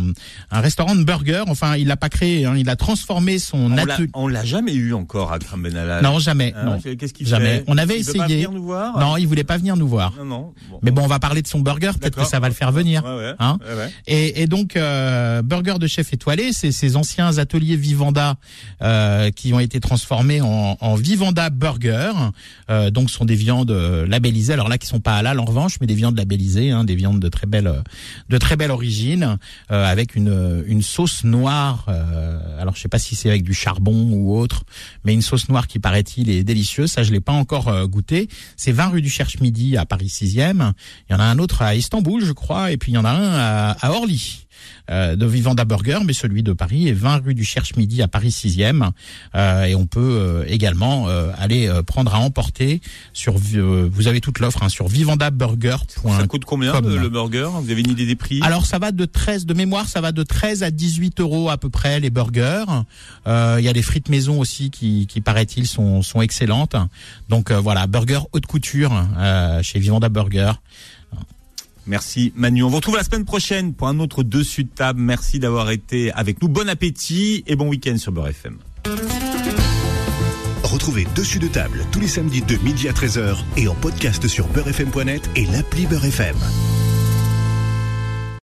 [0.50, 1.44] un restaurant de burgers.
[1.48, 4.10] Enfin, il l'a pas créé, hein, il a transformé son atelier.
[4.14, 6.02] on l'a jamais eu encore à Kram Benalal.
[6.04, 6.54] Non, jamais.
[6.64, 6.78] Non.
[6.80, 7.58] Qu'est-ce qu'il Jamais.
[7.58, 8.34] fait On avait Il veut pas essayé.
[8.36, 10.12] venir nous voir Non, il voulait pas venir nous voir.
[10.18, 10.52] Non, non.
[10.70, 10.78] Bon.
[10.82, 13.02] Mais bon, on va parler de son burger, peut-être que ça va le faire venir.
[13.04, 13.34] Ouais, ouais.
[13.38, 13.90] Hein ouais, ouais.
[14.06, 18.36] Et, et donc, euh, burger de chef étoilé, c'est ces anciens ateliers Vivanda
[18.82, 22.12] euh, qui ont été transformés en, en Vivanda Burger.
[22.70, 24.52] Euh, donc, sont des viandes euh, labellisées.
[24.52, 27.20] Alors là, qui sont pas halal en revanche, mais des viandes labellisées, hein, des viandes
[27.20, 27.82] de très belle, euh,
[28.28, 29.38] de très belle origine,
[29.70, 31.86] euh, avec une, une sauce noire.
[31.88, 34.64] euh, alors, je sais pas si c'est avec du charbon ou autre,
[35.04, 36.90] mais une sauce noire qui paraît-il est délicieuse.
[36.92, 38.28] Ça, je l'ai pas encore euh, goûté.
[38.56, 40.72] C'est 20 rue du Cherche-Midi à Paris 6e.
[41.08, 43.04] Il y en a un autre à Istanbul, je crois, et puis il y en
[43.04, 44.46] a un à, à Orly.
[44.90, 48.30] Euh, de Vivanda Burger, mais celui de Paris est 20 rue du Cherche-Midi à Paris
[48.30, 48.90] 6e.
[49.34, 52.80] Euh, et on peut euh, également euh, aller euh, prendre à emporter
[53.12, 56.12] sur euh, vous avez toute l'offre hein, sur vivandaburger.com.
[56.18, 57.48] Ça coûte combien le, burger?
[57.60, 58.40] Vous avez une idée des prix?
[58.42, 61.56] Alors ça va de 13 de mémoire, ça va de 13 à 18 euros à
[61.56, 62.64] peu près les burgers.
[63.26, 66.76] Euh, Il y a des frites maison aussi qui, qui paraît-il sont, sont excellentes.
[67.28, 70.52] Donc euh, voilà, burger haute couture euh, chez Vivanda Burger.
[71.86, 72.62] Merci Manu.
[72.62, 75.00] On vous retrouve la semaine prochaine pour un autre dessus de table.
[75.00, 76.48] Merci d'avoir été avec nous.
[76.48, 78.58] Bon appétit et bon week-end sur Beurre FM.
[80.62, 84.46] Retrouvez Dessus de table tous les samedis de midi à 13h et en podcast sur
[84.48, 86.36] beurrefm.net et l'appli Beurre FM.